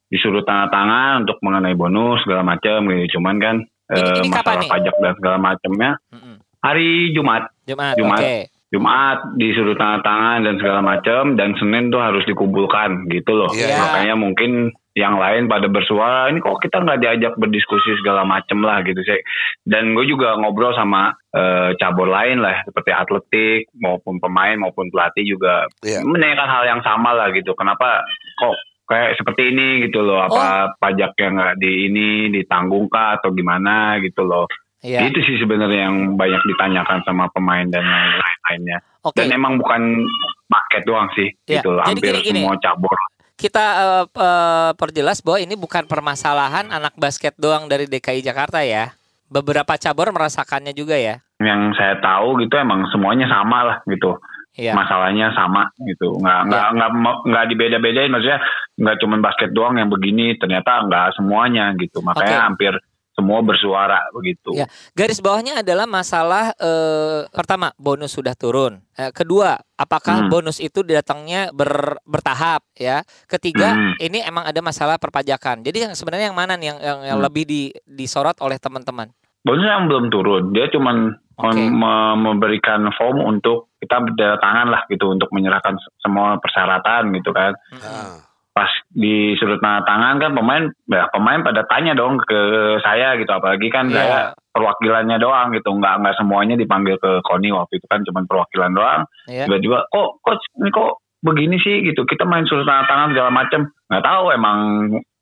disuruh 0.09 0.41
tanda 0.41 0.67
tangan 0.67 1.23
untuk 1.23 1.37
mengenai 1.39 1.73
bonus 1.73 2.25
segala 2.25 2.41
macam 2.43 2.89
gitu. 2.89 3.17
Cuman 3.17 3.35
kan 3.37 3.55
Ini- 3.61 3.93
eh, 3.93 4.19
ini 4.21 4.29
kapan 4.29 4.41
masalah 4.43 4.61
nih? 4.61 4.69
pajak 4.69 4.95
dan 5.01 5.13
segala 5.15 5.37
macamnya 5.37 5.91
Mm-mm. 6.11 6.35
hari 6.59 6.89
Jumat. 7.13 7.43
Jumat. 7.63 7.95
Jumat. 7.95 8.19
Oke. 8.19 8.37
Jumat 8.69 9.17
disuruh 9.33 9.73
tanda 9.73 9.97
tangan 10.05 10.45
dan 10.45 10.61
segala 10.61 10.85
macam 10.85 11.33
dan 11.33 11.57
Senin 11.57 11.89
tuh 11.89 11.97
harus 11.97 12.21
dikumpulkan 12.25 13.09
gitu 13.09 13.33
loh. 13.33 13.49
Iya. 13.49 13.81
Makanya 13.81 14.13
mungkin 14.13 14.69
yang 14.93 15.17
lain 15.17 15.49
pada 15.49 15.65
bersuara 15.65 16.29
ini 16.29 16.37
kok 16.37 16.61
kita 16.61 16.83
nggak 16.83 16.99
diajak 17.01 17.33
berdiskusi 17.33 17.97
segala 17.97 18.21
macam 18.29 18.61
lah 18.61 18.85
gitu 18.85 19.01
sih. 19.01 19.17
Dan 19.65 19.97
gue 19.97 20.05
juga 20.05 20.37
ngobrol 20.37 20.77
sama 20.77 21.17
eh, 21.33 21.73
cabur 21.77 22.09
lain 22.09 22.45
lah 22.45 22.61
seperti 22.61 22.93
atletik 22.93 23.73
maupun 23.73 24.21
pemain 24.21 24.53
maupun 24.57 24.93
pelatih 24.93 25.25
juga 25.25 25.65
Iya. 25.81 26.05
menanyakan 26.05 26.49
hal 26.49 26.63
yang 26.69 26.81
sama 26.85 27.17
lah 27.17 27.33
gitu. 27.33 27.57
Kenapa 27.57 28.05
kok 28.37 28.53
kayak 28.89 29.15
seperti 29.15 29.53
ini 29.53 29.85
gitu 29.85 30.01
loh 30.01 30.25
apa 30.25 30.73
pajak 30.75 31.13
yang 31.15 31.37
nggak 31.37 31.61
di 31.61 31.71
ini 31.85 32.09
ditanggung 32.33 32.89
kah 32.89 33.21
atau 33.21 33.29
gimana 33.29 34.01
gitu 34.01 34.25
loh 34.25 34.49
Iya. 34.79 35.11
itu 35.11 35.19
sih 35.27 35.35
sebenarnya 35.35 35.91
yang 35.91 36.15
banyak 36.15 36.39
ditanyakan 36.39 37.03
sama 37.03 37.27
pemain 37.35 37.67
dan 37.67 37.83
lain-lainnya 37.83 38.79
Oke. 39.03 39.19
dan 39.19 39.27
emang 39.29 39.59
bukan 39.59 40.07
paket 40.47 40.87
doang 40.87 41.11
sih 41.11 41.27
Iya, 41.45 41.59
gitu 41.59 41.75
loh 41.75 41.83
jadi 41.83 41.99
hampir 41.99 42.13
gini-gini. 42.15 42.39
semua 42.47 42.55
cabur 42.57 42.95
Kita 43.35 43.65
eh, 43.79 44.05
eh, 44.07 44.71
perjelas 44.75 45.19
bahwa 45.19 45.39
ini 45.39 45.55
bukan 45.55 45.83
permasalahan 45.83 46.71
anak 46.71 46.91
basket 46.95 47.35
doang 47.35 47.67
dari 47.67 47.87
DKI 47.87 48.19
Jakarta 48.19 48.59
ya. 48.59 48.91
Beberapa 49.27 49.79
cabur 49.79 50.11
merasakannya 50.11 50.75
juga 50.75 50.99
ya. 50.99 51.23
yang 51.39 51.71
saya 51.71 51.95
tahu 51.99 52.35
gitu 52.43 52.59
emang 52.59 52.83
semuanya 52.91 53.31
sama 53.31 53.63
lah 53.63 53.77
gitu 53.87 54.11
Iya. 54.55 54.73
masalahnya 54.73 55.31
sama 55.31 55.69
gitu 55.79 56.17
nggak 56.17 56.39
nggak 56.49 56.67
nggak 56.73 56.89
nggak 57.25 57.45
dibeda-bedain 57.47 58.09
maksudnya 58.09 58.39
nggak 58.75 58.97
cuma 58.97 59.15
basket 59.19 59.49
doang 59.51 59.77
yang 59.77 59.87
begini 59.87 60.35
ternyata 60.35 60.83
nggak 60.83 61.15
semuanya 61.15 61.71
gitu 61.77 62.01
makanya 62.01 62.37
Oke. 62.37 62.47
hampir 62.49 62.73
semua 63.13 63.43
bersuara 63.43 63.99
begitu 64.11 64.55
Ya. 64.55 64.63
Garis 64.95 65.19
bawahnya 65.19 65.59
adalah 65.59 65.83
masalah 65.83 66.55
eh, 66.55 67.27
pertama 67.29 67.75
bonus 67.75 68.15
sudah 68.15 68.31
turun. 68.31 68.79
Eh, 68.95 69.11
kedua, 69.11 69.59
apakah 69.75 70.23
Hmm. 70.23 70.31
bonus 70.31 70.57
itu 70.57 70.81
datangnya 70.81 71.51
ber- 71.51 71.99
bertahap 72.03 72.63
ya. 72.73 73.03
Ketiga, 73.27 73.75
Hmm. 73.75 73.93
ini 73.99 74.23
emang 74.23 74.47
ada 74.47 74.59
masalah 74.59 74.95
perpajakan. 74.95 75.61
Jadi 75.61 75.83
yang 75.83 75.93
sebenarnya 75.93 76.31
yang 76.31 76.39
mana 76.39 76.55
nih 76.55 76.71
yang 76.71 76.79
yang, 76.79 76.99
yang 77.11 77.17
Hmm. 77.19 77.27
lebih 77.27 77.43
di, 77.43 77.61
disorot 77.83 78.39
oleh 78.39 78.55
teman-teman? 78.55 79.11
bonusnya 79.39 79.71
yang 79.71 79.87
belum 79.87 80.05
turun 80.11 80.43
dia 80.51 80.67
cuman 80.67 81.15
Me- 81.39 82.17
memberikan 82.19 82.83
form 82.93 83.23
untuk 83.23 83.71
kita 83.79 84.03
berdatangan 84.03 84.67
lah 84.67 84.81
gitu 84.91 85.07
untuk 85.07 85.31
menyerahkan 85.31 85.79
semua 85.97 86.35
persyaratan 86.37 87.15
gitu 87.15 87.31
kan 87.31 87.55
Ah. 87.79 88.19
pas 88.49 88.67
di 88.91 89.39
sudut 89.39 89.63
tangan 89.63 90.19
kan 90.19 90.35
pemain 90.35 90.67
ya 90.85 91.07
pemain 91.09 91.39
pada 91.39 91.63
tanya 91.63 91.95
dong 91.95 92.19
ke 92.19 92.39
saya 92.83 93.15
gitu 93.15 93.31
apalagi 93.31 93.71
kan 93.71 93.87
Iya. 93.87 93.95
saya 93.95 94.19
perwakilannya 94.51 95.15
doang 95.15 95.55
gitu 95.55 95.71
nggak 95.71 96.03
nggak 96.03 96.15
semuanya 96.19 96.59
dipanggil 96.59 96.99
ke 96.99 97.23
Koni 97.23 97.55
waktu 97.55 97.79
itu 97.79 97.87
kan 97.87 98.03
cuma 98.03 98.27
perwakilan 98.27 98.75
doang 98.75 99.01
Ya. 99.31 99.47
tiba-tiba 99.47 99.87
kok 99.87 100.19
coach 100.19 100.43
ini 100.59 100.69
kok 100.69 100.99
begini 101.23 101.55
sih 101.55 101.87
gitu 101.87 102.03
kita 102.03 102.27
main 102.27 102.43
sudut 102.43 102.67
tanda 102.67 102.83
tangan 102.83 103.15
segala 103.15 103.31
macam 103.31 103.61
nggak 103.87 104.03
tahu 104.03 104.23
emang 104.35 104.57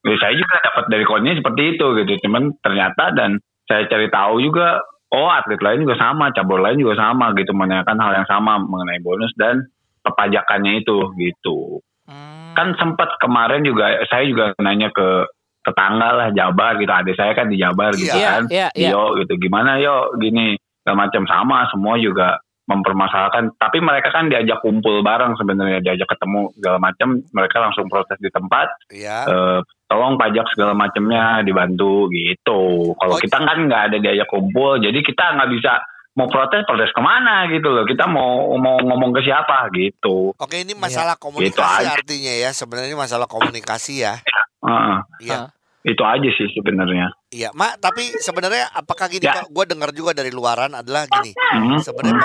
ya 0.02 0.16
saya 0.18 0.34
juga 0.34 0.56
dapat 0.64 0.84
dari 0.90 1.06
Koni 1.06 1.38
seperti 1.38 1.62
itu 1.78 1.86
gitu 1.94 2.12
cuman 2.26 2.58
ternyata 2.66 3.14
dan 3.14 3.38
saya 3.68 3.86
cari 3.86 4.10
tahu 4.10 4.42
juga 4.42 4.82
oh 5.10 5.28
atlet 5.30 5.60
lain 5.60 5.88
juga 5.88 5.96
sama 5.96 6.32
cabur 6.32 6.60
lain 6.60 6.80
juga 6.80 7.00
sama 7.00 7.32
gitu 7.36 7.52
menanyakan 7.52 7.98
hal 8.00 8.12
yang 8.24 8.28
sama 8.28 8.60
mengenai 8.60 9.00
bonus 9.00 9.32
dan 9.40 9.68
perpajakannya 10.02 10.82
itu 10.82 10.98
gitu 11.16 11.80
Hmm. 12.08 12.56
kan 12.56 12.72
sempat 12.80 13.20
kemarin 13.20 13.68
juga 13.68 14.00
saya 14.08 14.24
juga 14.24 14.56
nanya 14.64 14.88
ke 14.96 15.28
tetangga 15.68 16.16
lah 16.16 16.28
Jabar 16.32 16.80
gitu 16.80 16.88
adik 16.88 17.20
saya 17.20 17.36
kan 17.36 17.52
di 17.52 17.60
Jabar 17.60 17.92
gitu 17.92 18.16
Iya, 18.16 18.40
kan 18.40 18.44
iya, 18.48 18.68
iya. 18.72 18.96
yo 18.96 19.20
gitu 19.20 19.36
gimana 19.36 19.76
yo 19.76 20.16
gini 20.16 20.56
segala 20.80 21.04
macam 21.04 21.28
sama 21.28 21.68
semua 21.68 22.00
juga 22.00 22.40
mempermasalahkan 22.68 23.56
tapi 23.56 23.80
mereka 23.80 24.12
kan 24.12 24.28
diajak 24.28 24.60
kumpul 24.60 25.00
bareng 25.00 25.34
sebenarnya 25.34 25.80
diajak 25.80 26.08
ketemu 26.08 26.52
segala 26.54 26.78
macam 26.78 27.08
mereka 27.32 27.58
langsung 27.60 27.88
protes 27.88 28.16
di 28.18 28.28
tempat 28.28 28.68
Iya. 28.88 29.24
eh, 29.24 29.60
tolong 29.86 30.16
pajak 30.16 30.46
segala 30.52 30.72
macamnya 30.74 31.42
dibantu 31.42 32.12
gitu 32.12 32.92
kalau 32.94 33.16
Oh, 33.16 33.20
kita 33.20 33.40
kan 33.40 33.58
nggak 33.62 33.84
ada 33.88 33.98
diajak 33.98 34.28
kumpul 34.28 34.78
jadi 34.78 35.00
kita 35.00 35.24
nggak 35.34 35.50
bisa 35.50 35.80
mau 36.14 36.26
protes 36.26 36.66
protes 36.66 36.90
ke 36.90 37.00
mana 37.00 37.46
gitu 37.48 37.70
loh 37.70 37.86
kita 37.86 38.04
mau 38.04 38.52
mau 38.58 38.76
ngomong 38.76 39.14
ke 39.14 39.22
siapa 39.22 39.70
gitu 39.72 40.34
Oke, 40.36 40.62
ini 40.62 40.74
masalah 40.74 41.14
Gitu 41.14 41.24
komunikasi 41.24 41.86
aja. 41.86 41.94
artinya 41.94 42.34
ya. 42.36 42.50
Sebenarnya 42.52 42.90
ini 42.90 42.98
masalah 42.98 43.26
komunikasi 43.26 44.02
ya. 44.02 44.18
Heeh. 44.60 44.98
Iya. 45.24 45.40
Ah. 45.40 45.46
Itu 45.84 46.02
aja 46.02 46.30
sih 46.32 46.48
sebenarnya 46.52 47.14
Iya, 47.28 47.52
Mak, 47.52 47.80
tapi 47.80 48.08
sebenarnya 48.18 48.72
apakah 48.72 49.06
gini 49.06 49.22
Ya. 49.22 49.36
Pak? 49.38 49.52
Gue 49.52 49.66
dengar 49.66 49.92
juga 49.92 50.12
dari 50.12 50.32
luaran 50.32 50.72
adalah 50.72 51.04
gini. 51.06 51.36
Hmm. 51.36 51.76
Sebenarnya 51.78 52.24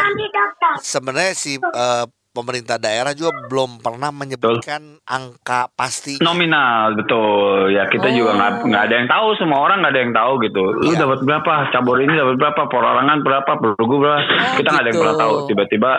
sebenarnya 0.78 1.32
si 1.34 1.58
eh, 1.58 2.04
pemerintah 2.30 2.78
daerah 2.78 3.12
juga 3.12 3.34
belum 3.44 3.76
pernah 3.78 4.08
menyebutkan 4.08 4.80
angka 5.04 5.68
pasti. 5.70 6.16
nominal 6.18 6.96
betul 6.96 7.68
ya 7.68 7.84
kita 7.86 8.08
Oh. 8.08 8.14
juga 8.14 8.30
nggak 8.62 8.82
ada 8.82 8.94
yang 8.94 9.04
tahu 9.06 9.26
semua 9.36 9.58
orang 9.60 9.84
nggak 9.84 9.92
ada 9.92 10.00
yang 10.00 10.14
tahu 10.14 10.32
gitu 10.40 10.62
lu 10.80 10.88
Iya. 10.88 10.98
dapat 11.02 11.18
berapa 11.20 11.52
cabur 11.68 11.96
ini 11.98 12.12
dapat 12.14 12.36
berapa 12.38 12.62
perorangan 12.64 13.18
berapa 13.20 13.52
perlugu 13.52 13.94
berapa 13.98 14.16
Oh, 14.16 14.54
kita 14.56 14.64
nggak 14.64 14.80
ada 14.80 14.88
yang 14.88 14.96
gitu. 14.96 15.02
pernah 15.04 15.16
tahu 15.18 15.34
tiba-tiba 15.44 15.90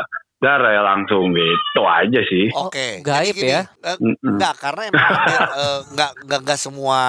darah 0.44 0.70
ya 0.70 0.84
langsung 0.84 1.32
gitu 1.32 1.82
aja 1.82 2.20
sih 2.22 2.52
Oke, 2.54 3.00
gaib 3.00 3.32
jadi 3.32 3.40
gini, 3.40 3.50
ya? 3.50 3.64
eh, 3.82 3.96
Mm-mm. 3.98 4.20
Enggak, 4.30 4.54
karena 4.58 4.82
emang 4.86 5.00
hampir, 5.02 5.40
eh, 5.62 5.80
enggak, 5.88 6.12
enggak, 6.20 6.40
enggak 6.42 6.60
semua 6.60 7.00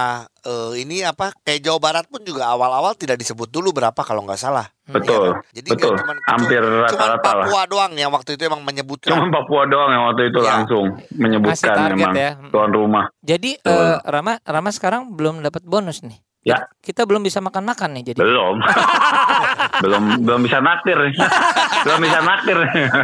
eh, 0.40 0.72
ini 0.78 1.02
apa 1.02 1.34
kayak 1.40 1.60
Jawa 1.60 1.78
Barat 1.78 2.06
pun 2.06 2.22
juga 2.22 2.46
awal-awal 2.46 2.94
tidak 2.94 3.16
disebut 3.16 3.48
dulu 3.48 3.72
berapa 3.72 3.98
kalau 3.98 4.22
nggak 4.22 4.38
salah. 4.38 4.70
betul 4.86 5.16
Iya 5.18 5.32
kan? 5.34 5.42
Jadi 5.50 5.68
betul 5.70 5.92
cuman- 5.96 6.22
hampir 6.26 6.60
rata-rata 6.60 7.30
lah 7.34 7.44
Papua 7.44 7.62
doang 7.64 7.92
yang 7.94 8.10
waktu 8.10 8.30
itu 8.32 8.42
emang 8.44 8.60
menyebutkan. 8.60 9.10
cuma 9.10 9.26
Papua 9.34 9.62
doang 9.64 9.90
yang 9.90 10.04
waktu 10.06 10.22
itu 10.26 10.38
Iya. 10.38 10.50
langsung 10.54 10.84
menyebutkan 11.10 11.76
memang 11.90 12.14
ya. 12.14 12.30
tuan 12.48 12.70
rumah 12.70 13.04
Jadi 13.18 13.58
eh, 13.58 13.96
Rama 14.00 14.38
Rama 14.40 14.70
sekarang 14.70 15.10
belum 15.10 15.40
dapat 15.40 15.60
bonus 15.62 16.00
nih. 16.00 16.20
Ya. 16.44 16.68
Kita 16.78 17.02
belum 17.02 17.20
bisa 17.20 17.40
makan-makan 17.40 17.96
nih 17.96 18.12
jadi. 18.12 18.18
belum 18.20 18.60
belum 19.82 20.02
belum 20.22 20.40
bisa 20.44 20.60
naktir 20.60 20.92
belum 21.82 21.98
bisa 21.98 22.20
naktir 22.20 22.56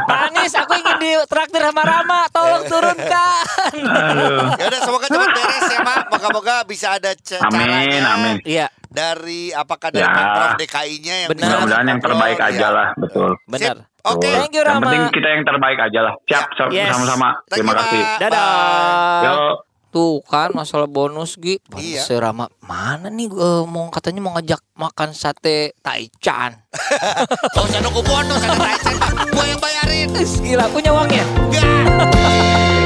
Panis, 0.04 0.52
aku 0.54 0.76
ingin 0.76 0.96
di 0.98 1.10
traktir 1.24 1.60
sama 1.62 1.80
Rama. 1.80 2.28
Tolong 2.28 2.68
turunkan. 2.68 3.44
Aduh. 3.80 4.44
Ya 4.54 4.64
udah 4.66 4.80
semoga 4.80 5.06
cepat 5.06 5.30
beres 5.30 5.66
ya, 5.66 5.80
Mak. 5.80 6.02
Moga-moga 6.10 6.54
bisa 6.64 6.94
ada 6.94 7.16
Amin, 7.42 7.64
caranya 7.64 7.98
amin. 8.12 8.36
Iya, 8.44 8.66
dari 8.84 9.48
apakah 9.50 9.88
dari 9.88 10.02
Ya. 10.02 10.12
Pemprov 10.12 10.50
DKI-nya 10.56 11.14
yang 11.16 11.28
mudah-mudahan 11.32 11.86
yang 11.88 12.00
terbaik 12.00 12.38
ya. 12.38 12.46
aja 12.46 12.66
lah 12.68 12.88
betul 12.94 13.30
benar. 13.46 13.76
Oke. 14.02 14.24
Betul. 14.24 14.32
Thank 14.34 14.52
you, 14.52 14.62
Yang 14.62 14.68
Rama. 14.70 14.84
penting 14.86 15.02
kita 15.12 15.28
yang 15.30 15.44
terbaik 15.44 15.78
aja 15.78 16.00
lah. 16.02 16.14
Siap, 16.24 16.44
sa- 16.54 16.68
Yes. 16.68 16.88
sama-sama. 16.90 17.28
Terima 17.46 17.72
kasih. 17.74 18.00
Dadah. 18.18 18.48
Bye. 19.18 19.24
Yo. 19.26 19.69
Tuh 19.90 20.22
kan 20.26 20.54
masalah 20.54 20.86
bonus 20.86 21.34
Gi. 21.38 21.58
Iya. 21.78 22.02
Iya. 22.06 22.18
Rama, 22.22 22.46
mana 22.62 23.10
nih 23.10 23.26
eh, 23.26 23.64
mau 23.66 23.90
katanya 23.90 24.20
mau 24.22 24.32
ngajak 24.38 24.62
makan 24.78 25.10
sate 25.14 25.74
taichan. 25.82 26.54
Gak 27.54 27.62
usah 27.66 27.80
nunggu 27.82 28.02
bonus 28.06 28.40
Tyson, 28.40 28.56
Pak. 28.56 28.76
Gua 29.34 29.44
yang 29.44 29.60
bayarin. 29.60 30.08
Gila 30.14 30.66
punya 30.70 30.90
uangnya. 30.94 31.24
Enggak. 31.26 32.79